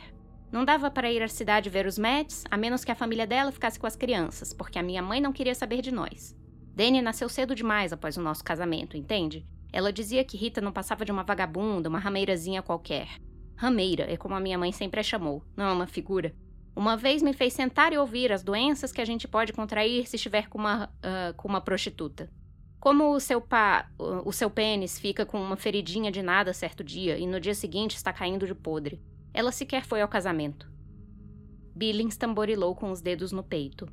Não 0.51 0.63
dava 0.63 0.89
para 0.89 1.11
ir 1.11 1.21
à 1.21 1.27
cidade 1.27 1.69
ver 1.69 1.85
os 1.85 1.97
Mets, 1.97 2.43
a 2.49 2.55
menos 2.55 2.85
que 2.85 2.91
a 2.91 2.95
família 2.95 3.27
dela 3.27 3.51
ficasse 3.51 3.79
com 3.79 3.87
as 3.87 3.95
crianças, 3.95 4.53
porque 4.53 4.79
a 4.79 4.83
minha 4.83 5.01
mãe 5.01 5.19
não 5.19 5.33
queria 5.33 5.55
saber 5.55 5.81
de 5.81 5.91
nós. 5.91 6.35
Danny 6.73 7.01
nasceu 7.01 7.27
cedo 7.27 7.55
demais 7.55 7.91
após 7.91 8.15
o 8.17 8.21
nosso 8.21 8.43
casamento, 8.43 8.95
entende? 8.95 9.45
Ela 9.73 9.91
dizia 9.91 10.23
que 10.23 10.37
Rita 10.37 10.61
não 10.61 10.71
passava 10.71 11.03
de 11.03 11.11
uma 11.11 11.23
vagabunda, 11.23 11.89
uma 11.89 11.99
rameirazinha 11.99 12.61
qualquer. 12.61 13.07
Rameira 13.55 14.05
é 14.11 14.15
como 14.15 14.35
a 14.35 14.39
minha 14.39 14.57
mãe 14.57 14.71
sempre 14.71 14.99
a 14.99 15.03
chamou, 15.03 15.43
não 15.55 15.65
é 15.65 15.71
uma 15.73 15.87
figura. 15.87 16.35
Uma 16.75 16.95
vez 16.95 17.23
me 17.23 17.33
fez 17.33 17.53
sentar 17.53 17.91
e 17.91 17.97
ouvir 17.97 18.31
as 18.31 18.43
doenças 18.43 18.91
que 18.91 19.01
a 19.01 19.05
gente 19.05 19.27
pode 19.27 19.51
contrair 19.51 20.07
se 20.07 20.15
estiver 20.15 20.47
com 20.47 20.59
uma, 20.59 20.85
uh, 20.85 21.33
com 21.35 21.47
uma 21.47 21.59
prostituta. 21.59 22.29
Como 22.79 23.13
o 23.13 23.19
seu 23.19 23.41
pá, 23.41 23.89
o 23.97 24.31
seu 24.31 24.49
pênis 24.49 24.99
fica 24.99 25.25
com 25.25 25.41
uma 25.41 25.57
feridinha 25.57 26.11
de 26.11 26.21
nada 26.21 26.53
certo 26.53 26.83
dia 26.83 27.17
e 27.17 27.25
no 27.25 27.39
dia 27.39 27.55
seguinte 27.55 27.95
está 27.95 28.13
caindo 28.13 28.45
de 28.45 28.53
podre. 28.53 29.01
Ela 29.33 29.51
sequer 29.51 29.83
foi 29.83 30.01
ao 30.01 30.07
casamento. 30.07 30.69
Billings 31.75 32.17
tamborilou 32.17 32.75
com 32.75 32.91
os 32.91 33.01
dedos 33.01 33.31
no 33.31 33.43
peito. 33.43 33.87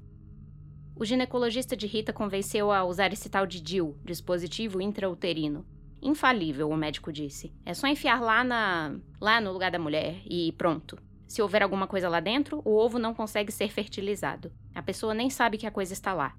O 0.97 1.05
ginecologista 1.05 1.77
de 1.77 1.87
Rita 1.87 2.12
convenceu 2.12 2.70
a 2.70 2.85
usar 2.85 3.12
esse 3.12 3.29
tal 3.29 3.47
de 3.47 3.61
DIL, 3.61 3.99
dispositivo 4.05 4.81
intrauterino. 4.81 5.66
Infalível, 6.01 6.68
o 6.68 6.77
médico 6.77 7.12
disse. 7.12 7.53
É 7.64 7.75
só 7.75 7.88
enfiar 7.88 8.20
lá 8.20 8.44
na. 8.44 8.97
lá 9.20 9.40
no 9.40 9.53
lugar 9.53 9.70
da 9.70 9.79
mulher 9.79 10.20
e 10.25 10.53
pronto. 10.53 10.99
Se 11.27 11.42
houver 11.42 11.62
alguma 11.62 11.87
coisa 11.87 12.09
lá 12.09 12.20
dentro, 12.20 12.62
o 12.64 12.77
ovo 12.77 12.99
não 12.99 13.14
consegue 13.14 13.51
ser 13.51 13.70
fertilizado. 13.70 14.53
A 14.75 14.83
pessoa 14.83 15.14
nem 15.14 15.31
sabe 15.31 15.59
que 15.59 15.66
a 15.66 15.70
coisa 15.70 15.92
está 15.92 16.12
lá. 16.12 16.37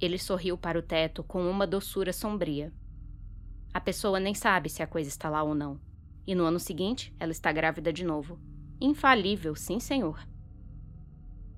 Ele 0.00 0.18
sorriu 0.18 0.58
para 0.58 0.78
o 0.78 0.82
teto 0.82 1.24
com 1.24 1.48
uma 1.50 1.66
doçura 1.66 2.12
sombria. 2.12 2.72
A 3.72 3.80
pessoa 3.80 4.20
nem 4.20 4.34
sabe 4.34 4.68
se 4.68 4.82
a 4.82 4.86
coisa 4.86 5.08
está 5.08 5.28
lá 5.28 5.42
ou 5.42 5.54
não. 5.54 5.80
E 6.26 6.34
no 6.34 6.44
ano 6.44 6.58
seguinte, 6.58 7.14
ela 7.20 7.32
está 7.32 7.52
grávida 7.52 7.92
de 7.92 8.04
novo. 8.04 8.38
Infalível, 8.80 9.54
sim, 9.54 9.78
senhor. 9.78 10.26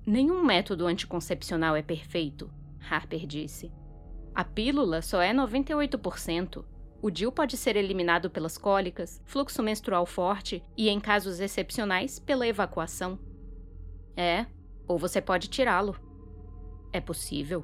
Nenhum 0.05 0.43
método 0.43 0.87
anticoncepcional 0.87 1.75
é 1.75 1.81
perfeito, 1.81 2.49
Harper 2.89 3.25
disse. 3.25 3.71
A 4.33 4.43
pílula 4.43 5.01
só 5.01 5.21
é 5.21 5.33
98%. 5.33 6.63
O 7.01 7.09
DIL 7.09 7.31
pode 7.31 7.55
ser 7.55 7.75
eliminado 7.75 8.29
pelas 8.29 8.57
cólicas, 8.57 9.21
fluxo 9.25 9.63
menstrual 9.63 10.05
forte 10.05 10.63
e, 10.75 10.89
em 10.89 10.99
casos 10.99 11.39
excepcionais, 11.39 12.19
pela 12.19 12.47
evacuação. 12.47 13.19
É, 14.15 14.45
ou 14.87 14.97
você 14.97 15.21
pode 15.21 15.47
tirá-lo. 15.47 15.95
É 16.91 16.99
possível. 16.99 17.63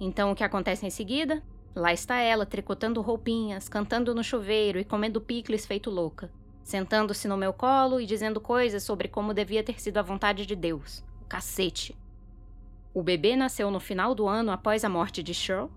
Então 0.00 0.30
o 0.30 0.34
que 0.34 0.44
acontece 0.44 0.86
em 0.86 0.90
seguida? 0.90 1.42
Lá 1.74 1.92
está 1.92 2.18
ela, 2.18 2.46
tricotando 2.46 3.00
roupinhas, 3.00 3.68
cantando 3.68 4.14
no 4.14 4.24
chuveiro 4.24 4.78
e 4.78 4.84
comendo 4.84 5.20
picles 5.20 5.66
feito 5.66 5.90
louca, 5.90 6.30
sentando-se 6.62 7.28
no 7.28 7.36
meu 7.36 7.52
colo 7.52 8.00
e 8.00 8.06
dizendo 8.06 8.40
coisas 8.40 8.82
sobre 8.82 9.08
como 9.08 9.34
devia 9.34 9.62
ter 9.62 9.80
sido 9.80 9.98
a 9.98 10.02
vontade 10.02 10.44
de 10.44 10.56
Deus. 10.56 11.04
O 11.22 11.24
cacete. 11.26 11.96
O 12.92 13.02
bebê 13.02 13.36
nasceu 13.36 13.70
no 13.70 13.78
final 13.78 14.14
do 14.14 14.26
ano 14.26 14.50
após 14.50 14.84
a 14.84 14.88
morte 14.88 15.22
de 15.22 15.34
Cheryl? 15.34 15.70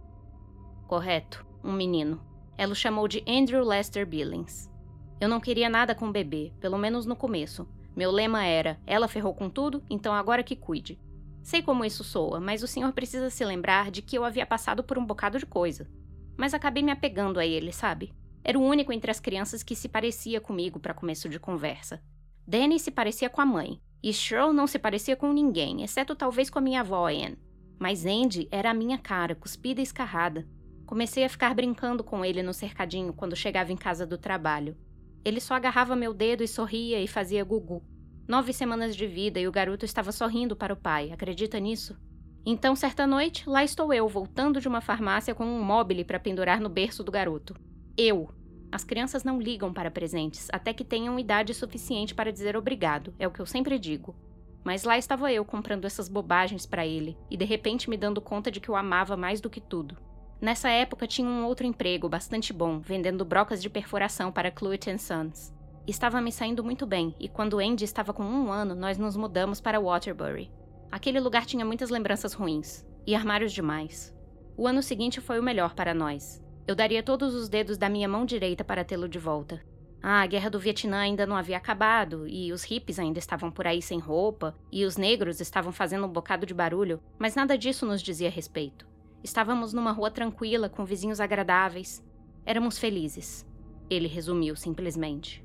Correto, 0.87 1.45
um 1.63 1.71
menino. 1.71 2.19
Ela 2.57 2.73
o 2.73 2.75
chamou 2.75 3.07
de 3.07 3.23
Andrew 3.27 3.63
Lester 3.63 4.05
Billings. 4.05 4.71
Eu 5.19 5.29
não 5.29 5.39
queria 5.39 5.69
nada 5.69 5.93
com 5.93 6.07
o 6.07 6.11
bebê, 6.11 6.51
pelo 6.59 6.77
menos 6.77 7.05
no 7.05 7.15
começo. 7.15 7.67
Meu 7.95 8.09
lema 8.09 8.43
era: 8.43 8.79
ela 8.87 9.07
ferrou 9.07 9.33
com 9.33 9.49
tudo, 9.49 9.83
então 9.89 10.13
agora 10.13 10.41
que 10.41 10.55
cuide. 10.55 10.99
Sei 11.43 11.61
como 11.61 11.83
isso 11.83 12.03
soa, 12.03 12.39
mas 12.39 12.61
o 12.61 12.67
senhor 12.67 12.91
precisa 12.93 13.29
se 13.29 13.43
lembrar 13.43 13.89
de 13.89 14.01
que 14.01 14.17
eu 14.17 14.23
havia 14.23 14.45
passado 14.45 14.83
por 14.83 14.97
um 14.97 15.05
bocado 15.05 15.39
de 15.39 15.45
coisa. 15.45 15.89
Mas 16.37 16.53
acabei 16.53 16.83
me 16.83 16.91
apegando 16.91 17.39
a 17.39 17.45
ele, 17.45 17.71
sabe? 17.71 18.13
Era 18.43 18.57
o 18.57 18.63
único 18.63 18.91
entre 18.91 19.11
as 19.11 19.19
crianças 19.19 19.63
que 19.63 19.75
se 19.75 19.89
parecia 19.89 20.39
comigo 20.41 20.79
para 20.79 20.93
começo 20.93 21.29
de 21.29 21.39
conversa. 21.39 22.01
Danny 22.47 22.79
se 22.79 22.91
parecia 22.91 23.29
com 23.29 23.41
a 23.41 23.45
mãe, 23.45 23.79
e 24.03 24.11
Cheryl 24.11 24.51
não 24.51 24.65
se 24.65 24.79
parecia 24.79 25.15
com 25.15 25.31
ninguém, 25.31 25.83
exceto 25.83 26.15
talvez 26.15 26.49
com 26.49 26.59
a 26.59 26.61
minha 26.61 26.81
avó 26.81 27.07
Anne. 27.07 27.37
Mas 27.79 28.05
Andy 28.05 28.47
era 28.51 28.71
a 28.71 28.73
minha 28.73 28.97
cara, 28.97 29.35
cuspida 29.35 29.79
e 29.79 29.83
escarrada. 29.83 30.47
Comecei 30.85 31.23
a 31.23 31.29
ficar 31.29 31.53
brincando 31.53 32.03
com 32.03 32.25
ele 32.25 32.43
no 32.43 32.53
cercadinho 32.53 33.13
quando 33.13 33.35
chegava 33.35 33.71
em 33.71 33.77
casa 33.77 34.05
do 34.05 34.17
trabalho. 34.17 34.75
Ele 35.23 35.39
só 35.39 35.53
agarrava 35.53 35.95
meu 35.95 36.13
dedo 36.13 36.43
e 36.43 36.47
sorria 36.47 36.99
e 36.99 37.07
fazia 37.07 37.43
gugu. 37.43 37.83
Nove 38.31 38.53
semanas 38.53 38.95
de 38.95 39.05
vida 39.05 39.41
e 39.41 39.47
o 39.49 39.51
garoto 39.51 39.83
estava 39.83 40.09
sorrindo 40.09 40.55
para 40.55 40.73
o 40.73 40.77
pai, 40.77 41.11
acredita 41.11 41.59
nisso? 41.59 41.97
Então, 42.45 42.77
certa 42.77 43.05
noite, 43.05 43.43
lá 43.45 43.61
estou 43.61 43.93
eu, 43.93 44.07
voltando 44.07 44.61
de 44.61 44.69
uma 44.69 44.79
farmácia 44.79 45.35
com 45.35 45.43
um 45.43 45.61
móvel 45.61 46.05
para 46.05 46.17
pendurar 46.17 46.61
no 46.61 46.69
berço 46.69 47.03
do 47.03 47.11
garoto. 47.11 47.53
Eu. 47.97 48.33
As 48.71 48.85
crianças 48.85 49.25
não 49.25 49.37
ligam 49.37 49.73
para 49.73 49.91
presentes 49.91 50.47
até 50.49 50.73
que 50.73 50.85
tenham 50.85 51.19
idade 51.19 51.53
suficiente 51.53 52.15
para 52.15 52.31
dizer 52.31 52.55
obrigado, 52.55 53.13
é 53.19 53.27
o 53.27 53.31
que 53.31 53.41
eu 53.41 53.45
sempre 53.45 53.77
digo. 53.77 54.15
Mas 54.63 54.85
lá 54.85 54.97
estava 54.97 55.29
eu 55.33 55.43
comprando 55.43 55.83
essas 55.83 56.07
bobagens 56.07 56.65
para 56.65 56.87
ele 56.87 57.17
e 57.29 57.35
de 57.35 57.43
repente 57.43 57.89
me 57.89 57.97
dando 57.97 58.21
conta 58.21 58.49
de 58.49 58.61
que 58.61 58.71
o 58.71 58.77
amava 58.77 59.17
mais 59.17 59.41
do 59.41 59.49
que 59.49 59.59
tudo. 59.59 59.97
Nessa 60.39 60.69
época 60.69 61.05
tinha 61.05 61.27
um 61.27 61.43
outro 61.43 61.67
emprego 61.67 62.07
bastante 62.07 62.53
bom, 62.53 62.79
vendendo 62.79 63.25
brocas 63.25 63.61
de 63.61 63.69
perfuração 63.69 64.31
para 64.31 64.49
Cluet 64.49 64.97
Sons. 64.97 65.53
Estava 65.87 66.21
me 66.21 66.31
saindo 66.31 66.63
muito 66.63 66.85
bem, 66.85 67.15
e 67.19 67.27
quando 67.27 67.59
Andy 67.59 67.83
estava 67.83 68.13
com 68.13 68.23
um 68.23 68.51
ano, 68.51 68.75
nós 68.75 68.99
nos 68.99 69.15
mudamos 69.15 69.59
para 69.59 69.79
Waterbury. 69.79 70.51
Aquele 70.91 71.19
lugar 71.19 71.45
tinha 71.45 71.65
muitas 71.65 71.89
lembranças 71.89 72.33
ruins, 72.33 72.85
e 73.05 73.15
armários 73.15 73.51
demais. 73.51 74.15
O 74.55 74.67
ano 74.67 74.83
seguinte 74.83 75.19
foi 75.19 75.39
o 75.39 75.43
melhor 75.43 75.73
para 75.73 75.93
nós. 75.93 76.43
Eu 76.67 76.75
daria 76.75 77.01
todos 77.01 77.33
os 77.33 77.49
dedos 77.49 77.79
da 77.79 77.89
minha 77.89 78.07
mão 78.07 78.25
direita 78.25 78.63
para 78.63 78.85
tê-lo 78.85 79.09
de 79.09 79.17
volta. 79.17 79.59
Ah, 80.03 80.21
a 80.21 80.27
guerra 80.27 80.51
do 80.51 80.59
Vietnã 80.59 80.99
ainda 80.99 81.25
não 81.25 81.35
havia 81.35 81.57
acabado, 81.57 82.27
e 82.27 82.53
os 82.53 82.63
hippies 82.63 82.99
ainda 82.99 83.17
estavam 83.17 83.49
por 83.49 83.65
aí 83.65 83.81
sem 83.81 83.97
roupa, 83.97 84.55
e 84.71 84.85
os 84.85 84.97
negros 84.97 85.41
estavam 85.41 85.71
fazendo 85.71 86.05
um 86.05 86.11
bocado 86.11 86.45
de 86.45 86.53
barulho, 86.53 87.01
mas 87.17 87.33
nada 87.33 87.57
disso 87.57 87.87
nos 87.87 88.03
dizia 88.03 88.29
respeito. 88.29 88.87
Estávamos 89.23 89.73
numa 89.73 89.91
rua 89.91 90.11
tranquila, 90.11 90.69
com 90.69 90.85
vizinhos 90.85 91.19
agradáveis. 91.19 92.03
Éramos 92.45 92.77
felizes. 92.77 93.45
Ele 93.89 94.07
resumiu 94.07 94.55
simplesmente. 94.55 95.43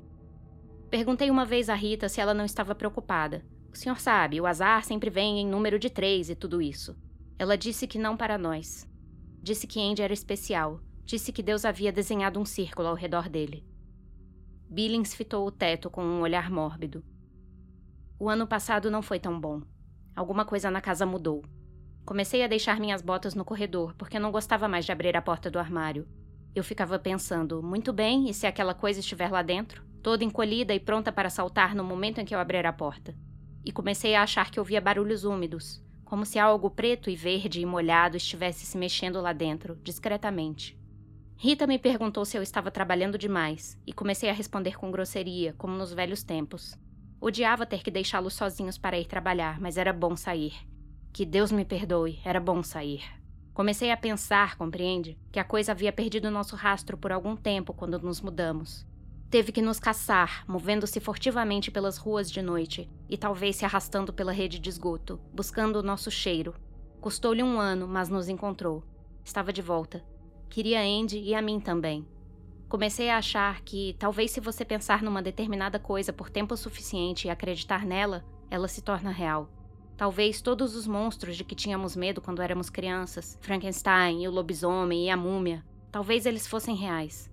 Perguntei 0.89 1.29
uma 1.29 1.45
vez 1.45 1.69
a 1.69 1.75
Rita 1.75 2.07
se 2.07 2.21
ela 2.21 2.33
não 2.33 2.45
estava 2.45 2.73
preocupada. 2.73 3.43
O 3.73 3.75
senhor 3.75 3.99
sabe, 3.99 4.39
o 4.39 4.45
azar 4.45 4.83
sempre 4.85 5.09
vem 5.09 5.39
em 5.39 5.47
número 5.47 5.77
de 5.77 5.89
três 5.89 6.29
e 6.29 6.35
tudo 6.35 6.61
isso. 6.61 6.95
Ela 7.37 7.57
disse 7.57 7.85
que 7.85 7.99
não 7.99 8.15
para 8.15 8.37
nós. 8.37 8.89
Disse 9.43 9.67
que 9.67 9.81
Andy 9.81 10.01
era 10.01 10.13
especial. 10.13 10.79
Disse 11.03 11.31
que 11.31 11.43
Deus 11.43 11.65
havia 11.65 11.91
desenhado 11.91 12.39
um 12.39 12.45
círculo 12.45 12.87
ao 12.87 12.95
redor 12.95 13.29
dele. 13.29 13.65
Billings 14.69 15.13
fitou 15.13 15.45
o 15.45 15.51
teto 15.51 15.89
com 15.89 16.03
um 16.03 16.21
olhar 16.21 16.49
mórbido. 16.49 17.03
O 18.19 18.29
ano 18.29 18.47
passado 18.47 18.89
não 18.89 19.01
foi 19.01 19.19
tão 19.19 19.39
bom. 19.39 19.61
Alguma 20.15 20.43
coisa 20.43 20.71
na 20.71 20.81
casa 20.81 21.05
mudou. 21.05 21.43
Comecei 22.05 22.43
a 22.43 22.47
deixar 22.47 22.79
minhas 22.79 23.01
botas 23.01 23.35
no 23.35 23.45
corredor, 23.45 23.93
porque 23.95 24.17
não 24.17 24.31
gostava 24.31 24.67
mais 24.67 24.85
de 24.85 24.91
abrir 24.91 25.15
a 25.15 25.21
porta 25.21 25.51
do 25.51 25.59
armário. 25.59 26.07
Eu 26.55 26.63
ficava 26.63 26.97
pensando, 26.97 27.61
muito 27.61 27.93
bem, 27.93 28.29
e 28.29 28.33
se 28.33 28.47
aquela 28.47 28.73
coisa 28.73 28.99
estiver 28.99 29.29
lá 29.29 29.41
dentro? 29.41 29.86
Toda 30.07 30.23
encolhida 30.23 30.73
e 30.73 30.79
pronta 30.79 31.11
para 31.11 31.29
saltar 31.29 31.75
no 31.75 31.83
momento 31.83 32.21
em 32.21 32.23
que 32.23 32.33
eu 32.33 32.39
abrir 32.39 32.65
a 32.65 32.71
porta. 32.71 33.13
E 33.65 33.73
comecei 33.73 34.15
a 34.15 34.23
achar 34.23 34.49
que 34.49 34.57
ouvia 34.57 34.79
barulhos 34.79 35.25
úmidos, 35.25 35.83
como 36.05 36.25
se 36.25 36.39
algo 36.39 36.69
preto 36.69 37.09
e 37.09 37.15
verde 37.17 37.59
e 37.59 37.65
molhado 37.65 38.15
estivesse 38.15 38.65
se 38.65 38.77
mexendo 38.77 39.19
lá 39.19 39.33
dentro, 39.33 39.75
discretamente. 39.83 40.79
Rita 41.35 41.67
me 41.67 41.77
perguntou 41.77 42.23
se 42.23 42.37
eu 42.37 42.41
estava 42.41 42.71
trabalhando 42.71 43.17
demais, 43.17 43.77
e 43.85 43.91
comecei 43.91 44.29
a 44.29 44.33
responder 44.33 44.77
com 44.77 44.89
grosseria, 44.89 45.53
como 45.57 45.75
nos 45.75 45.91
velhos 45.91 46.23
tempos. 46.23 46.79
Odiava 47.19 47.65
ter 47.65 47.83
que 47.83 47.91
deixá-los 47.91 48.33
sozinhos 48.33 48.77
para 48.77 48.97
ir 48.97 49.07
trabalhar, 49.07 49.59
mas 49.59 49.75
era 49.75 49.91
bom 49.91 50.15
sair. 50.15 50.53
Que 51.11 51.25
Deus 51.25 51.51
me 51.51 51.65
perdoe, 51.65 52.21
era 52.23 52.39
bom 52.39 52.63
sair. 52.63 53.03
Comecei 53.53 53.91
a 53.91 53.97
pensar, 53.97 54.55
compreende, 54.55 55.19
que 55.33 55.39
a 55.39 55.43
coisa 55.43 55.73
havia 55.73 55.91
perdido 55.91 56.31
nosso 56.31 56.55
rastro 56.55 56.97
por 56.97 57.11
algum 57.11 57.35
tempo 57.35 57.73
quando 57.73 57.99
nos 57.99 58.21
mudamos. 58.21 58.86
Teve 59.29 59.51
que 59.51 59.61
nos 59.61 59.77
caçar, 59.77 60.45
movendo-se 60.47 61.01
furtivamente 61.01 61.69
pelas 61.69 61.97
ruas 61.97 62.31
de 62.31 62.41
noite 62.41 62.89
e 63.09 63.17
talvez 63.17 63.57
se 63.57 63.65
arrastando 63.65 64.13
pela 64.13 64.31
rede 64.31 64.57
de 64.57 64.69
esgoto, 64.69 65.19
buscando 65.33 65.79
o 65.79 65.83
nosso 65.83 66.09
cheiro. 66.09 66.55
Custou-lhe 67.01 67.43
um 67.43 67.59
ano, 67.59 67.89
mas 67.89 68.07
nos 68.07 68.29
encontrou. 68.29 68.85
Estava 69.25 69.51
de 69.51 69.61
volta. 69.61 70.01
Queria 70.49 70.81
Andy 70.81 71.19
e 71.19 71.35
a 71.35 71.41
mim 71.41 71.59
também. 71.59 72.07
Comecei 72.69 73.09
a 73.09 73.17
achar 73.17 73.61
que, 73.63 73.97
talvez 73.99 74.31
se 74.31 74.39
você 74.39 74.63
pensar 74.63 75.03
numa 75.03 75.21
determinada 75.21 75.77
coisa 75.77 76.13
por 76.13 76.29
tempo 76.29 76.55
suficiente 76.55 77.27
e 77.27 77.29
acreditar 77.29 77.85
nela, 77.85 78.23
ela 78.49 78.69
se 78.69 78.81
torna 78.81 79.11
real. 79.11 79.49
Talvez 79.97 80.41
todos 80.41 80.73
os 80.73 80.87
monstros 80.87 81.35
de 81.35 81.43
que 81.43 81.55
tínhamos 81.55 81.97
medo 81.97 82.21
quando 82.21 82.41
éramos 82.41 82.69
crianças, 82.69 83.37
Frankenstein 83.41 84.25
o 84.25 84.31
lobisomem 84.31 85.07
e 85.07 85.09
a 85.09 85.17
múmia, 85.17 85.65
talvez 85.91 86.25
eles 86.25 86.47
fossem 86.47 86.75
reais. 86.75 87.29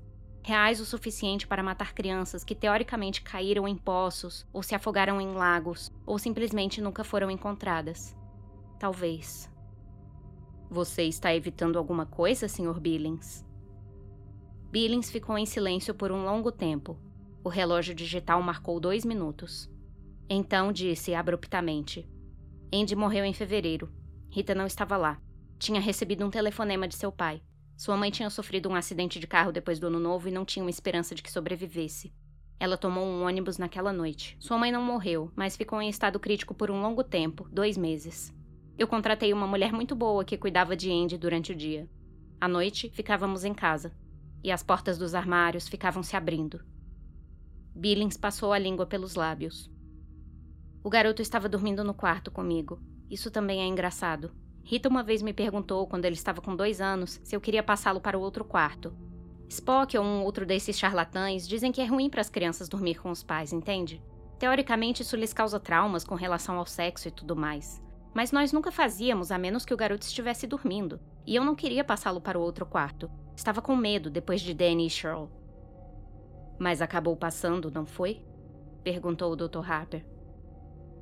Reais 0.47 0.79
o 0.79 0.85
suficiente 0.85 1.47
para 1.47 1.63
matar 1.63 1.95
crianças 1.95 2.45
que 2.45 2.55
teoricamente 2.55 3.23
caíram 3.23 3.67
em 3.67 3.75
poços, 3.75 4.47
ou 4.53 4.63
se 4.63 4.75
afogaram 4.75 5.19
em 5.19 5.33
lagos, 5.33 5.91
ou 6.05 6.19
simplesmente 6.19 6.83
nunca 6.83 7.03
foram 7.03 7.31
encontradas. 7.31 8.15
Talvez. 8.79 9.51
Você 10.69 11.05
está 11.05 11.35
evitando 11.35 11.79
alguma 11.79 12.05
coisa, 12.05 12.47
Sr. 12.47 12.79
Billings? 12.79 13.43
Billings 14.71 15.11
ficou 15.11 15.39
em 15.39 15.47
silêncio 15.47 15.95
por 15.95 16.13
um 16.13 16.27
longo 16.27 16.53
tempo. 16.53 16.99
O 17.43 17.49
relógio 17.49 17.95
digital 17.95 18.43
marcou 18.43 18.79
dois 18.79 19.03
minutos. 19.03 19.71
Então 20.29 20.71
disse 20.71 21.15
abruptamente: 21.15 22.07
Andy 22.71 22.95
morreu 22.95 23.25
em 23.25 23.33
fevereiro. 23.33 23.91
Rita 24.29 24.55
não 24.55 24.67
estava 24.67 24.99
lá. 24.99 25.19
Tinha 25.59 25.81
recebido 25.81 26.23
um 26.27 26.31
telefonema 26.31 26.87
de 26.87 26.97
seu 26.97 27.11
pai. 27.11 27.43
Sua 27.77 27.97
mãe 27.97 28.11
tinha 28.11 28.31
sofrido 28.31 28.69
um 28.69 28.75
acidente 28.75 29.19
de 29.19 29.27
carro 29.27 29.53
depois 29.53 29.79
do 29.79 29.89
ano 29.89 29.99
novo 29.99 30.29
e 30.29 30.33
não 30.33 30.45
tinha 30.45 30.65
uma 30.65 30.71
esperança 30.71 31.15
de 31.15 31.23
que 31.23 31.31
sobrevivesse. 31.31 32.13
Ela 32.59 32.77
tomou 32.77 33.05
um 33.05 33.25
ônibus 33.25 33.59
naquela 33.59 33.93
noite. 33.93 34.37
Sua 34.39 34.57
mãe 34.57 34.71
não 34.71 34.83
morreu, 34.83 35.31
mas 35.35 35.57
ficou 35.57 35.83
em 35.83 35.89
estado 35.89 36.21
crítico 36.21 36.55
por 36.55 36.71
um 36.71 36.81
longo 36.81 37.03
tempo 37.03 37.49
dois 37.51 37.77
meses. 37.77 38.33
Eu 38.79 38.87
contratei 38.87 39.33
uma 39.33 39.47
mulher 39.47 39.73
muito 39.73 39.95
boa 39.95 40.25
que 40.25 40.39
cuidava 40.39 40.77
de 40.77 40.91
Andy 40.91 41.19
durante 41.19 41.53
o 41.53 41.55
dia. 41.55 41.89
À 42.41 42.49
noite, 42.49 42.91
ficávamos 42.91 43.45
em 43.45 43.53
casa. 43.53 43.93
E 44.43 44.53
as 44.53 44.63
portas 44.63 44.99
dos 44.99 45.15
armários 45.15 45.69
ficavam 45.69 46.03
se 46.03 46.17
abrindo. 46.17 46.65
Billings 47.75 48.17
passou 48.17 48.53
a 48.53 48.59
língua 48.59 48.87
pelos 48.87 49.15
lábios. 49.15 49.71
O 50.83 50.91
garoto 50.91 51.23
estava 51.23 51.49
dormindo 51.49 51.83
no 51.83 51.95
quarto 51.95 52.31
comigo. 52.31 52.81
Isso 53.11 53.31
também 53.31 53.61
é 53.61 53.67
engraçado. 53.67 54.33
Rita 54.65 54.89
uma 54.89 55.03
vez 55.03 55.21
me 55.21 55.35
perguntou, 55.35 55.87
quando 55.87 56.07
ele 56.07 56.15
estava 56.15 56.41
com 56.41 56.57
dois 56.57 56.81
anos, 56.81 57.21
se 57.23 57.37
eu 57.37 57.41
queria 57.41 57.63
passá-lo 57.63 58.01
para 58.01 58.19
o 58.19 58.23
outro 58.23 58.45
quarto. 58.45 58.97
Spock 59.47 59.97
ou 59.97 60.03
um 60.03 60.25
outro 60.25 60.47
desses 60.47 60.79
charlatães 60.79 61.47
dizem 61.47 61.71
que 61.71 61.83
é 61.83 61.85
ruim 61.85 62.09
para 62.09 62.23
as 62.23 62.31
crianças 62.31 62.69
dormir 62.69 62.95
com 62.95 63.11
os 63.11 63.23
pais, 63.23 63.53
entende? 63.53 64.03
Teoricamente, 64.39 65.03
isso 65.03 65.17
lhes 65.17 65.35
causa 65.35 65.61
traumas 65.61 66.03
com 66.03 66.15
relação 66.15 66.59
ao 66.59 66.65
sexo 66.65 67.09
e 67.09 67.11
tudo 67.11 67.37
mais. 67.37 67.83
Mas 68.15 68.33
nós 68.33 68.53
nunca 68.53 68.73
fazíamos 68.73 69.31
a 69.31 69.39
menos 69.39 69.67
que 69.67 69.75
o 69.75 69.77
garoto 69.77 70.07
estivesse 70.07 70.47
dormindo. 70.47 70.99
E 71.27 71.37
eu 71.37 71.45
não 71.45 71.55
queria 71.55 71.85
passá-lo 71.85 72.21
para 72.21 72.39
o 72.39 72.43
outro 72.43 72.65
quarto. 72.65 73.11
Estava 73.37 73.61
com 73.61 73.77
medo 73.77 74.09
depois 74.09 74.41
de 74.41 74.55
Danny 74.55 74.87
e 74.87 74.91
Cheryl. 74.91 75.31
Mas 76.59 76.81
acabou 76.81 77.17
passando, 77.17 77.71
não 77.71 77.85
foi? 77.85 78.25
Perguntou 78.83 79.33
o 79.33 79.37
Dr. 79.37 79.71
Harper. 79.71 80.07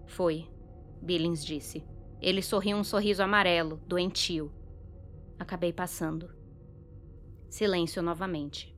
Foi, 0.07 0.49
Billings 1.01 1.45
disse. 1.45 1.85
Ele 2.23 2.41
sorriu 2.41 2.77
um 2.77 2.85
sorriso 2.85 3.21
amarelo, 3.21 3.81
doentio. 3.85 4.53
Acabei 5.37 5.73
passando. 5.73 6.31
Silêncio 7.51 8.01
novamente. 8.01 8.73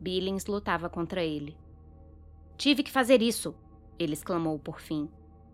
Billings 0.00 0.46
lutava 0.46 0.90
contra 0.90 1.22
ele. 1.22 1.56
Tive 2.56 2.82
que 2.82 2.90
fazer 2.90 3.22
isso, 3.22 3.54
ele 4.00 4.14
exclamou 4.14 4.58
por 4.58 4.80
fim. 4.80 5.08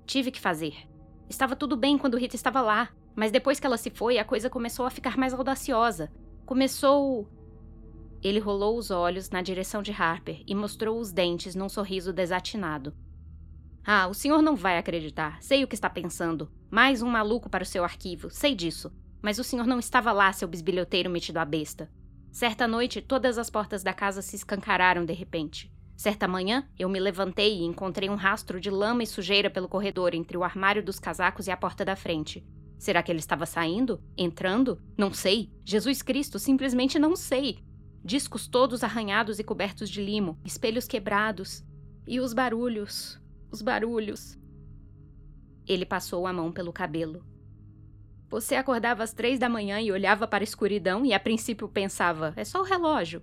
Tive 0.07 0.30
que 0.30 0.40
fazer. 0.40 0.88
Estava 1.28 1.54
tudo 1.54 1.76
bem 1.76 1.98
quando 1.98 2.16
Rita 2.16 2.35
estava 2.35 2.62
lá, 2.62 2.88
mas 3.14 3.30
depois 3.30 3.61
que 3.61 3.66
ela 3.66 3.76
se 3.76 3.90
foi, 3.90 4.18
a 4.18 4.24
coisa 4.24 4.48
começou 4.48 4.87
a 4.87 4.90
ficar 4.90 5.18
mais 5.18 5.35
audaciosa. 5.35 6.11
Começou. 6.46 7.28
Ele 8.22 8.38
rolou 8.38 8.78
os 8.78 8.90
olhos 8.90 9.28
na 9.28 9.42
direção 9.42 9.83
de 9.83 9.92
Harper 9.92 10.42
e 10.46 10.54
mostrou 10.54 10.98
os 10.98 11.12
dentes 11.12 11.54
num 11.54 11.68
sorriso 11.68 12.11
desatinado. 12.11 12.94
Ah, 13.87 14.07
o 14.09 14.14
senhor 14.14 14.40
não 14.40 14.57
vai 14.57 14.79
acreditar. 14.79 15.37
Sei 15.42 15.62
o 15.62 15.68
que 15.68 15.75
está 15.75 15.90
pensando. 15.90 16.51
Mais 16.70 17.03
um 17.03 17.09
maluco 17.09 17.51
para 17.51 17.62
o 17.62 17.66
seu 17.66 17.85
arquivo, 17.85 18.31
sei 18.31 18.55
disso. 18.55 18.90
Mas 19.20 19.38
o 19.38 19.44
senhor 19.44 19.66
não 19.66 19.79
estava 19.79 20.11
lá, 20.11 20.33
seu 20.33 20.49
bisbilhoteiro 20.49 21.11
metido 21.11 21.37
à 21.37 21.44
besta. 21.44 21.90
Certa 22.33 22.66
noite, 22.66 23.03
todas 23.03 23.37
as 23.37 23.51
portas 23.51 23.83
da 23.83 23.92
casa 23.92 24.23
se 24.23 24.37
escancararam 24.37 25.05
de 25.05 25.12
repente. 25.12 25.70
Certa 25.94 26.27
manhã, 26.27 26.66
eu 26.79 26.88
me 26.88 26.99
levantei 26.99 27.59
e 27.59 27.64
encontrei 27.64 28.09
um 28.09 28.14
rastro 28.14 28.59
de 28.59 28.70
lama 28.70 29.03
e 29.03 29.07
sujeira 29.07 29.51
pelo 29.51 29.68
corredor 29.68 30.14
entre 30.14 30.37
o 30.37 30.42
armário 30.42 30.83
dos 30.83 30.99
casacos 30.99 31.47
e 31.47 31.51
a 31.51 31.57
porta 31.57 31.85
da 31.85 31.94
frente. 31.94 32.42
Será 32.79 33.03
que 33.03 33.12
ele 33.12 33.18
estava 33.20 33.44
saindo? 33.44 34.03
Entrando? 34.16 34.81
Não 34.97 35.12
sei. 35.12 35.53
Jesus 35.62 36.01
Cristo, 36.01 36.38
simplesmente 36.38 36.99
não 36.99 37.14
sei. 37.14 37.59
Discos 38.03 38.49
todos 38.49 38.83
arranhados 38.83 39.38
e 39.38 39.44
cobertos 39.44 39.90
de 39.90 40.03
limo, 40.03 40.38
espelhos 40.42 40.87
quebrados. 40.87 41.62
E 42.07 42.18
os 42.18 42.33
barulhos 42.33 43.23
os 43.55 43.62
barulhos. 43.62 44.37
Ele 45.67 45.87
passou 45.87 46.27
a 46.27 46.33
mão 46.33 46.51
pelo 46.51 46.73
cabelo. 46.73 47.25
Você 48.29 48.57
acordava 48.57 49.05
às 49.05 49.12
três 49.12 49.38
da 49.38 49.49
manhã 49.49 49.81
e 49.81 49.93
olhava 49.93 50.27
para 50.27 50.43
a 50.43 50.45
escuridão 50.45 51.07
e 51.07 51.12
a 51.14 51.21
princípio 51.21 51.69
pensava: 51.69 52.35
é 52.37 52.45
só 52.45 52.61
o 52.61 52.64
relógio. 52.64 53.23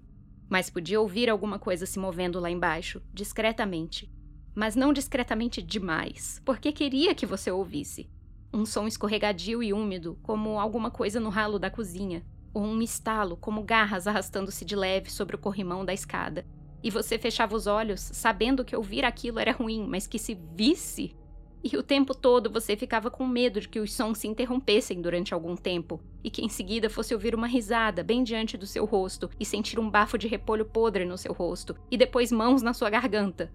Mas 0.49 0.69
podia 0.69 1.01
ouvir 1.01 1.29
alguma 1.29 1.59
coisa 1.59 1.85
se 1.85 1.99
movendo 1.99 2.39
lá 2.39 2.49
embaixo, 2.49 3.01
discretamente. 3.13 4.09
Mas 4.55 4.73
não 4.73 4.93
discretamente 4.93 5.61
demais, 5.61 6.41
porque 6.45 6.71
queria 6.71 7.13
que 7.13 7.25
você 7.25 7.51
ouvisse. 7.51 8.09
Um 8.53 8.65
som 8.65 8.87
escorregadio 8.87 9.61
e 9.61 9.73
úmido, 9.73 10.17
como 10.23 10.59
alguma 10.59 10.89
coisa 10.89 11.19
no 11.19 11.29
ralo 11.29 11.59
da 11.59 11.69
cozinha, 11.69 12.25
ou 12.53 12.63
um 12.63 12.81
estalo, 12.81 13.35
como 13.35 13.63
garras 13.63 14.07
arrastando-se 14.07 14.63
de 14.63 14.77
leve 14.77 15.11
sobre 15.11 15.35
o 15.35 15.39
corrimão 15.39 15.83
da 15.83 15.93
escada, 15.93 16.45
e 16.83 16.89
você 16.89 17.17
fechava 17.17 17.55
os 17.55 17.67
olhos, 17.67 17.99
sabendo 17.99 18.65
que 18.65 18.75
ouvir 18.75 19.05
aquilo 19.05 19.39
era 19.39 19.51
ruim, 19.51 19.85
mas 19.87 20.07
que 20.07 20.17
se 20.17 20.37
visse. 20.55 21.15
E 21.63 21.77
o 21.77 21.83
tempo 21.83 22.15
todo 22.15 22.49
você 22.49 22.75
ficava 22.75 23.11
com 23.11 23.25
medo 23.25 23.61
de 23.61 23.69
que 23.69 23.79
os 23.79 23.93
sons 23.93 24.17
se 24.17 24.27
interrompessem 24.27 24.99
durante 24.99 25.33
algum 25.33 25.55
tempo, 25.55 26.01
e 26.23 26.31
que 26.31 26.43
em 26.43 26.49
seguida 26.49 26.89
fosse 26.89 27.13
ouvir 27.13 27.35
uma 27.35 27.45
risada 27.45 28.03
bem 28.03 28.23
diante 28.23 28.57
do 28.57 28.65
seu 28.65 28.83
rosto 28.83 29.29
e 29.39 29.45
sentir 29.45 29.79
um 29.79 29.89
bafo 29.89 30.17
de 30.17 30.27
repolho 30.27 30.65
podre 30.65 31.05
no 31.05 31.17
seu 31.17 31.33
rosto, 31.33 31.75
e 31.91 31.97
depois 31.97 32.31
mãos 32.31 32.63
na 32.63 32.73
sua 32.73 32.89
garganta. 32.89 33.51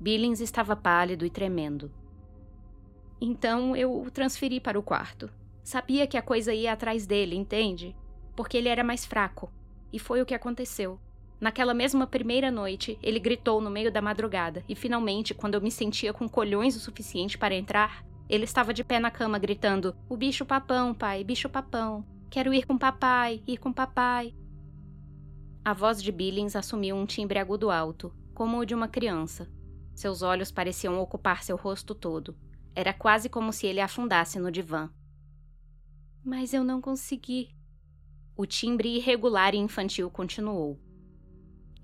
Billings 0.00 0.40
estava 0.40 0.74
pálido 0.74 1.26
e 1.26 1.30
tremendo. 1.30 1.92
Então 3.20 3.76
eu 3.76 4.00
o 4.00 4.10
transferi 4.10 4.58
para 4.58 4.78
o 4.78 4.82
quarto. 4.82 5.30
Sabia 5.62 6.06
que 6.06 6.16
a 6.16 6.22
coisa 6.22 6.52
ia 6.52 6.72
atrás 6.72 7.06
dele, 7.06 7.36
entende? 7.36 7.94
Porque 8.34 8.56
ele 8.56 8.68
era 8.68 8.84
mais 8.84 9.04
fraco. 9.06 9.50
E 9.92 9.98
foi 9.98 10.20
o 10.20 10.26
que 10.26 10.34
aconteceu. 10.34 10.98
Naquela 11.40 11.74
mesma 11.74 12.06
primeira 12.06 12.50
noite, 12.50 12.98
ele 13.02 13.18
gritou 13.18 13.60
no 13.60 13.70
meio 13.70 13.92
da 13.92 14.00
madrugada, 14.00 14.64
e 14.68 14.74
finalmente, 14.74 15.34
quando 15.34 15.54
eu 15.54 15.60
me 15.60 15.70
sentia 15.70 16.12
com 16.12 16.28
colhões 16.28 16.76
o 16.76 16.80
suficiente 16.80 17.36
para 17.36 17.54
entrar, 17.54 18.04
ele 18.28 18.44
estava 18.44 18.72
de 18.72 18.82
pé 18.82 18.98
na 18.98 19.10
cama 19.10 19.38
gritando: 19.38 19.94
O 20.08 20.16
bicho 20.16 20.46
papão, 20.46 20.94
pai, 20.94 21.22
bicho 21.22 21.48
papão. 21.48 22.04
Quero 22.30 22.52
ir 22.54 22.66
com 22.66 22.78
papai, 22.78 23.42
ir 23.46 23.58
com 23.58 23.72
papai. 23.72 24.34
A 25.64 25.72
voz 25.72 26.02
de 26.02 26.10
Billings 26.10 26.56
assumiu 26.56 26.96
um 26.96 27.06
timbre 27.06 27.38
agudo 27.38 27.70
alto, 27.70 28.14
como 28.34 28.58
o 28.58 28.64
de 28.64 28.74
uma 28.74 28.88
criança. 28.88 29.48
Seus 29.94 30.22
olhos 30.22 30.50
pareciam 30.50 30.98
ocupar 30.98 31.42
seu 31.42 31.56
rosto 31.56 31.94
todo. 31.94 32.36
Era 32.74 32.92
quase 32.92 33.28
como 33.28 33.52
se 33.52 33.66
ele 33.66 33.80
afundasse 33.80 34.38
no 34.38 34.50
divã. 34.50 34.90
Mas 36.24 36.52
eu 36.52 36.64
não 36.64 36.80
consegui. 36.80 37.54
O 38.36 38.44
timbre 38.44 38.96
irregular 38.96 39.54
e 39.54 39.58
infantil 39.58 40.10
continuou. 40.10 40.80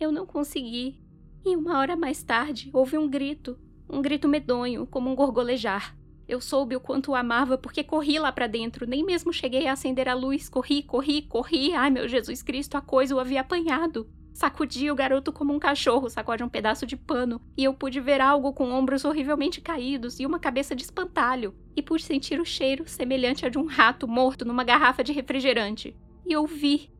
Eu 0.00 0.10
não 0.10 0.24
consegui. 0.24 0.98
E 1.44 1.54
uma 1.54 1.78
hora 1.78 1.94
mais 1.94 2.22
tarde, 2.22 2.70
houve 2.72 2.96
um 2.96 3.06
grito. 3.06 3.58
Um 3.86 4.00
grito 4.00 4.26
medonho, 4.26 4.86
como 4.86 5.10
um 5.10 5.14
gorgolejar. 5.14 5.94
Eu 6.26 6.40
soube 6.40 6.74
o 6.74 6.80
quanto 6.80 7.10
o 7.10 7.14
amava 7.14 7.58
porque 7.58 7.84
corri 7.84 8.18
lá 8.18 8.32
para 8.32 8.46
dentro, 8.46 8.86
nem 8.86 9.04
mesmo 9.04 9.32
cheguei 9.32 9.66
a 9.66 9.72
acender 9.72 10.08
a 10.08 10.14
luz. 10.14 10.48
Corri, 10.48 10.82
corri, 10.82 11.22
corri. 11.22 11.74
Ai, 11.74 11.90
meu 11.90 12.08
Jesus 12.08 12.42
Cristo, 12.42 12.76
a 12.76 12.80
coisa 12.80 13.14
o 13.14 13.20
havia 13.20 13.42
apanhado. 13.42 14.08
Sacudi 14.32 14.90
o 14.90 14.94
garoto 14.94 15.32
como 15.32 15.52
um 15.52 15.58
cachorro 15.58 16.08
sacode 16.08 16.42
um 16.42 16.48
pedaço 16.48 16.86
de 16.86 16.96
pano, 16.96 17.40
e 17.56 17.64
eu 17.64 17.74
pude 17.74 18.00
ver 18.00 18.20
algo 18.20 18.54
com 18.54 18.70
ombros 18.70 19.04
horrivelmente 19.04 19.60
caídos 19.60 20.18
e 20.18 20.24
uma 20.24 20.38
cabeça 20.38 20.74
de 20.74 20.82
espantalho, 20.84 21.54
e 21.76 21.82
pude 21.82 22.04
sentir 22.04 22.40
o 22.40 22.44
cheiro 22.44 22.88
semelhante 22.88 23.44
a 23.44 23.50
de 23.50 23.58
um 23.58 23.66
rato 23.66 24.08
morto 24.08 24.44
numa 24.44 24.64
garrafa 24.64 25.04
de 25.04 25.12
refrigerante. 25.12 25.94
E 26.24 26.34
ouvi. 26.36 26.90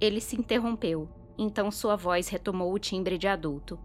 Ele 0.00 0.20
se 0.20 0.36
interrompeu. 0.36 1.17
Então 1.38 1.70
sua 1.70 1.94
voz 1.94 2.28
retomou 2.28 2.74
o 2.74 2.78
timbre 2.78 3.16
de 3.16 3.28
adulto. 3.28 3.78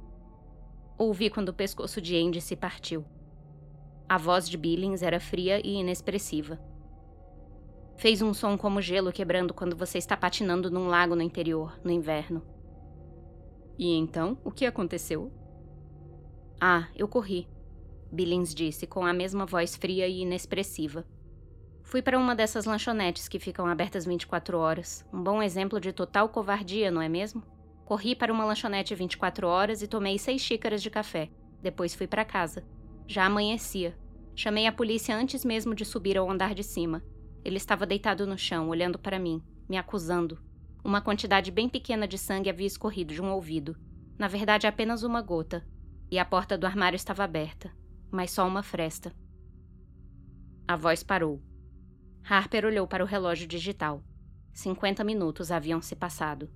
Ouvi 0.97 1.29
quando 1.29 1.49
o 1.49 1.53
pescoço 1.53 2.01
de 2.01 2.17
Andy 2.17 2.41
se 2.41 2.55
partiu. 2.55 3.05
A 4.09 4.17
voz 4.17 4.49
de 4.49 4.57
Billings 4.57 5.03
era 5.03 5.19
fria 5.19 5.61
e 5.63 5.75
inexpressiva. 5.75 6.59
Fez 7.95 8.23
um 8.23 8.33
som 8.33 8.57
como 8.57 8.81
gelo 8.81 9.11
quebrando 9.11 9.53
quando 9.53 9.75
você 9.75 9.99
está 9.99 10.17
patinando 10.17 10.71
num 10.71 10.87
lago 10.87 11.15
no 11.15 11.21
interior, 11.21 11.79
no 11.83 11.91
inverno. 11.91 12.41
E 13.77 13.93
então, 13.93 14.37
o 14.43 14.51
que 14.51 14.65
aconteceu? 14.65 15.31
Ah, 16.59 16.87
eu 16.95 17.07
corri, 17.07 17.47
Billings 18.11 18.53
disse 18.53 18.85
com 18.85 19.05
a 19.05 19.13
mesma 19.13 19.45
voz 19.45 19.75
fria 19.75 20.07
e 20.07 20.21
inexpressiva. 20.21 21.05
Fui 21.93 22.01
para 22.01 22.17
uma 22.17 22.33
dessas 22.33 22.65
lanchonetes 22.65 23.27
que 23.27 23.37
ficam 23.37 23.67
abertas 23.67 24.03
24 24.03 24.57
horas. 24.57 25.05
Um 25.13 25.21
bom 25.21 25.43
exemplo 25.43 25.79
de 25.79 25.93
total 25.93 26.27
covardia, 26.27 26.89
não 26.89 26.99
é 26.99 27.07
mesmo? 27.07 27.43
Corri 27.85 28.15
para 28.15 28.33
uma 28.33 28.43
lanchonete 28.43 28.95
24 28.95 29.45
horas 29.45 29.83
e 29.83 29.87
tomei 29.87 30.17
seis 30.17 30.41
xícaras 30.41 30.81
de 30.81 30.89
café. 30.89 31.29
Depois 31.61 31.93
fui 31.93 32.07
para 32.07 32.25
casa. 32.25 32.65
Já 33.05 33.27
amanhecia. 33.27 33.95
Chamei 34.35 34.65
a 34.65 34.71
polícia 34.71 35.15
antes 35.15 35.45
mesmo 35.45 35.75
de 35.75 35.85
subir 35.85 36.17
ao 36.17 36.27
andar 36.27 36.55
de 36.55 36.63
cima. 36.63 37.03
Ele 37.45 37.57
estava 37.57 37.85
deitado 37.85 38.25
no 38.25 38.39
chão, 38.39 38.69
olhando 38.69 38.97
para 38.97 39.19
mim, 39.19 39.39
me 39.69 39.77
acusando. 39.77 40.41
Uma 40.83 40.99
quantidade 40.99 41.51
bem 41.51 41.69
pequena 41.69 42.07
de 42.07 42.17
sangue 42.17 42.49
havia 42.49 42.65
escorrido 42.65 43.13
de 43.13 43.21
um 43.21 43.31
ouvido. 43.31 43.77
Na 44.17 44.27
verdade, 44.27 44.65
apenas 44.65 45.03
uma 45.03 45.21
gota. 45.21 45.63
E 46.09 46.17
a 46.17 46.25
porta 46.25 46.57
do 46.57 46.65
armário 46.65 46.95
estava 46.95 47.23
aberta, 47.23 47.71
mas 48.09 48.31
só 48.31 48.47
uma 48.47 48.63
fresta. 48.63 49.13
A 50.67 50.75
voz 50.75 51.03
parou. 51.03 51.52
Harper 52.23 52.65
olhou 52.65 52.87
para 52.87 53.03
o 53.03 53.07
relógio 53.07 53.47
digital. 53.47 54.03
Cinquenta 54.53 55.03
minutos 55.03 55.51
haviam 55.51 55.81
se 55.81 55.95
passado. 55.95 56.49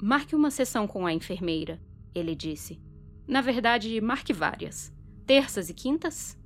Marque 0.00 0.34
uma 0.34 0.50
sessão 0.50 0.86
com 0.86 1.06
a 1.06 1.12
enfermeira, 1.12 1.80
ele 2.14 2.34
disse. 2.34 2.80
Na 3.26 3.40
verdade, 3.40 4.00
marque 4.00 4.32
várias. 4.32 4.92
Terças 5.24 5.70
e 5.70 5.74
quintas? 5.74 6.38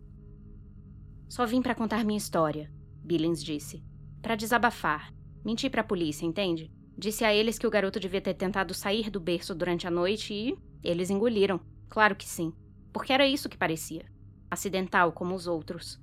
Só 1.28 1.44
vim 1.46 1.60
para 1.62 1.74
contar 1.74 2.04
minha 2.04 2.18
história, 2.18 2.70
Billings 3.02 3.42
disse. 3.42 3.82
Para 4.22 4.36
desabafar. 4.36 5.12
Menti 5.44 5.70
para 5.70 5.80
a 5.80 5.84
polícia, 5.84 6.26
entende? 6.26 6.70
Disse 6.98 7.24
a 7.24 7.34
eles 7.34 7.58
que 7.58 7.66
o 7.66 7.70
garoto 7.70 7.98
devia 7.98 8.20
ter 8.20 8.34
tentado 8.34 8.74
sair 8.74 9.10
do 9.10 9.20
berço 9.20 9.54
durante 9.54 9.86
a 9.86 9.90
noite 9.90 10.32
e 10.32 10.58
eles 10.82 11.10
engoliram. 11.10 11.60
Claro 11.88 12.14
que 12.14 12.24
sim. 12.24 12.52
Porque 12.92 13.12
era 13.12 13.26
isso 13.26 13.48
que 13.48 13.56
parecia. 13.56 14.06
Acidental 14.50 15.12
como 15.12 15.34
os 15.34 15.46
outros. 15.46 16.00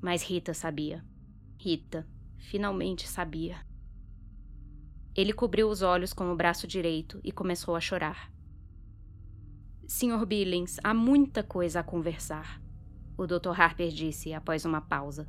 Mas 0.00 0.22
Rita 0.22 0.54
sabia. 0.54 1.04
Rita 1.60 2.06
finalmente 2.36 3.08
sabia. 3.08 3.66
Ele 5.12 5.32
cobriu 5.32 5.68
os 5.68 5.82
olhos 5.82 6.12
com 6.12 6.32
o 6.32 6.36
braço 6.36 6.68
direito 6.68 7.20
e 7.24 7.32
começou 7.32 7.74
a 7.74 7.80
chorar. 7.80 8.32
Sr. 9.84 10.24
Billings, 10.24 10.78
há 10.84 10.94
muita 10.94 11.42
coisa 11.42 11.80
a 11.80 11.82
conversar, 11.82 12.62
o 13.16 13.26
Dr. 13.26 13.60
Harper 13.60 13.88
disse 13.88 14.32
após 14.32 14.64
uma 14.64 14.80
pausa. 14.80 15.28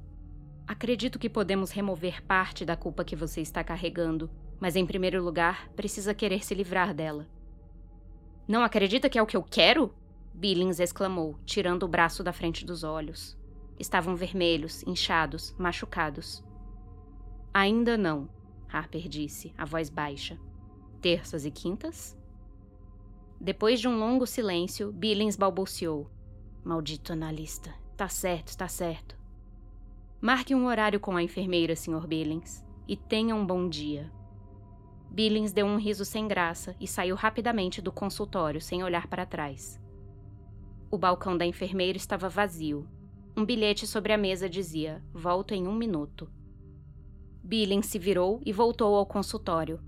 Acredito 0.68 1.18
que 1.18 1.28
podemos 1.28 1.72
remover 1.72 2.24
parte 2.24 2.64
da 2.64 2.78
culpa 2.78 3.04
que 3.04 3.16
você 3.16 3.42
está 3.42 3.64
carregando, 3.64 4.30
mas 4.60 4.76
em 4.76 4.86
primeiro 4.86 5.24
lugar, 5.24 5.68
precisa 5.70 6.14
querer 6.14 6.46
se 6.46 6.54
livrar 6.54 6.94
dela. 6.94 7.28
Não 8.48 8.64
acredita 8.64 9.10
que 9.10 9.18
é 9.18 9.22
o 9.22 9.26
que 9.26 9.36
eu 9.36 9.42
quero? 9.42 9.96
Billings 10.32 10.80
exclamou, 10.80 11.40
tirando 11.44 11.84
o 11.84 11.88
braço 11.88 12.24
da 12.24 12.32
frente 12.32 12.64
dos 12.64 12.84
olhos. 12.84 13.39
Estavam 13.80 14.16
vermelhos, 14.16 14.84
inchados, 14.84 15.56
machucados. 15.58 16.44
Ainda 17.54 17.98
não, 17.98 18.30
Harper 18.72 19.08
disse, 19.08 19.54
a 19.58 19.66
voz 19.66 19.90
baixa. 19.90 20.38
Terças 21.02 21.46
e 21.46 21.52
quintas? 21.52 22.18
Depois 23.40 23.80
de 23.80 23.88
um 23.88 23.98
longo 23.98 24.28
silêncio, 24.28 24.92
Billings 24.92 25.38
balbuciou. 25.38 26.12
Maldito 26.64 27.14
analista. 27.14 27.74
Tá 27.96 28.10
certo, 28.10 28.56
tá 28.58 28.68
certo. 28.68 29.18
Marque 30.22 30.54
um 30.54 30.66
horário 30.66 31.00
com 31.00 31.16
a 31.16 31.24
enfermeira, 31.24 31.76
Sr. 31.76 32.06
Billings. 32.06 32.66
e 32.86 32.98
tenha 32.98 33.36
um 33.36 33.46
bom 33.46 33.70
dia. 33.70 34.12
Billings 35.10 35.54
deu 35.54 35.66
um 35.66 35.78
riso 35.78 36.04
sem 36.04 36.28
graça 36.28 36.76
e 36.80 36.88
saiu 36.88 37.16
rapidamente 37.16 37.82
do 37.82 37.92
consultório 37.92 38.60
sem 38.60 38.84
olhar 38.84 39.08
para 39.08 39.26
trás. 39.26 39.80
O 40.92 40.98
balcão 40.98 41.38
da 41.38 41.46
enfermeira 41.46 41.98
estava 41.98 42.28
vazio. 42.28 42.88
Um 43.40 43.46
bilhete 43.46 43.88
sobre 43.88 44.12
a 44.12 44.18
mesa 44.18 44.50
dizia: 44.50 45.02
Volto 45.14 45.54
em 45.54 45.66
um 45.66 45.74
minuto. 45.74 46.30
Billings 47.42 47.88
se 47.88 47.98
virou 47.98 48.42
e 48.46 48.52
voltou 48.52 48.94
ao 48.94 49.06
consultório. 49.06 49.80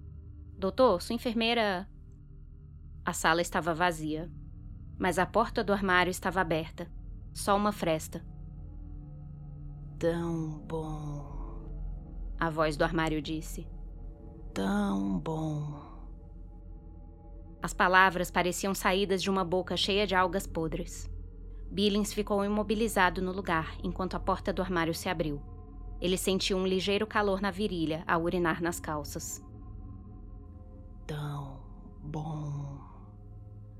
Doutor, 0.57 1.01
sua 1.01 1.15
enfermeira. 1.15 1.85
A 3.03 3.11
sala 3.11 3.41
estava 3.41 3.73
vazia, 3.73 4.31
mas 4.97 5.19
a 5.19 5.25
porta 5.25 5.65
do 5.65 5.73
armário 5.73 6.09
estava 6.09 6.39
aberta 6.39 6.89
só 7.33 7.57
uma 7.57 7.73
fresta. 7.73 8.25
Tão 9.99 10.59
bom. 10.65 11.69
A 12.39 12.49
voz 12.49 12.77
do 12.77 12.85
armário 12.85 13.21
disse 13.21 13.67
tão 14.53 15.19
bom. 15.19 15.91
As 17.61 17.73
palavras 17.73 18.31
pareciam 18.31 18.73
saídas 18.73 19.21
de 19.21 19.29
uma 19.29 19.43
boca 19.43 19.75
cheia 19.75 20.07
de 20.07 20.15
algas 20.15 20.47
podres. 20.47 21.10
Billings 21.71 22.13
ficou 22.13 22.43
imobilizado 22.43 23.21
no 23.21 23.31
lugar 23.31 23.77
enquanto 23.81 24.15
a 24.15 24.19
porta 24.19 24.51
do 24.51 24.61
armário 24.61 24.93
se 24.93 25.07
abriu. 25.07 25.41
Ele 26.01 26.17
sentiu 26.17 26.57
um 26.57 26.67
ligeiro 26.67 27.07
calor 27.07 27.39
na 27.39 27.49
virilha 27.49 28.03
ao 28.05 28.23
urinar 28.23 28.61
nas 28.61 28.77
calças. 28.77 29.41
Tão 31.07 31.61
bom, 32.03 32.77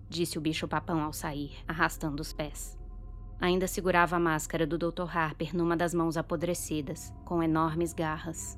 disse 0.08 0.38
o 0.38 0.41
bicho-papão 0.41 1.01
ao 1.01 1.12
sair, 1.12 1.51
arrastando 1.67 2.21
os 2.21 2.32
pés. 2.32 2.80
Ainda 3.41 3.67
segurava 3.67 4.15
a 4.15 4.19
máscara 4.19 4.65
do 4.65 4.77
Dr. 4.77 5.17
Harper 5.17 5.54
numa 5.54 5.75
das 5.75 5.93
mãos 5.93 6.15
apodrecidas, 6.15 7.12
com 7.25 7.43
enormes 7.43 7.91
garras. 7.91 8.58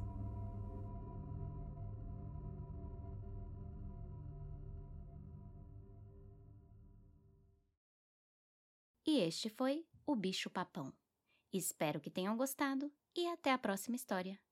E 9.14 9.20
este 9.20 9.48
foi 9.48 9.86
O 10.08 10.16
Bicho 10.16 10.50
Papão. 10.50 10.92
Espero 11.54 12.00
que 12.00 12.10
tenham 12.10 12.36
gostado 12.36 12.92
e 13.16 13.28
até 13.28 13.52
a 13.52 13.60
próxima 13.60 13.96
história. 13.96 14.43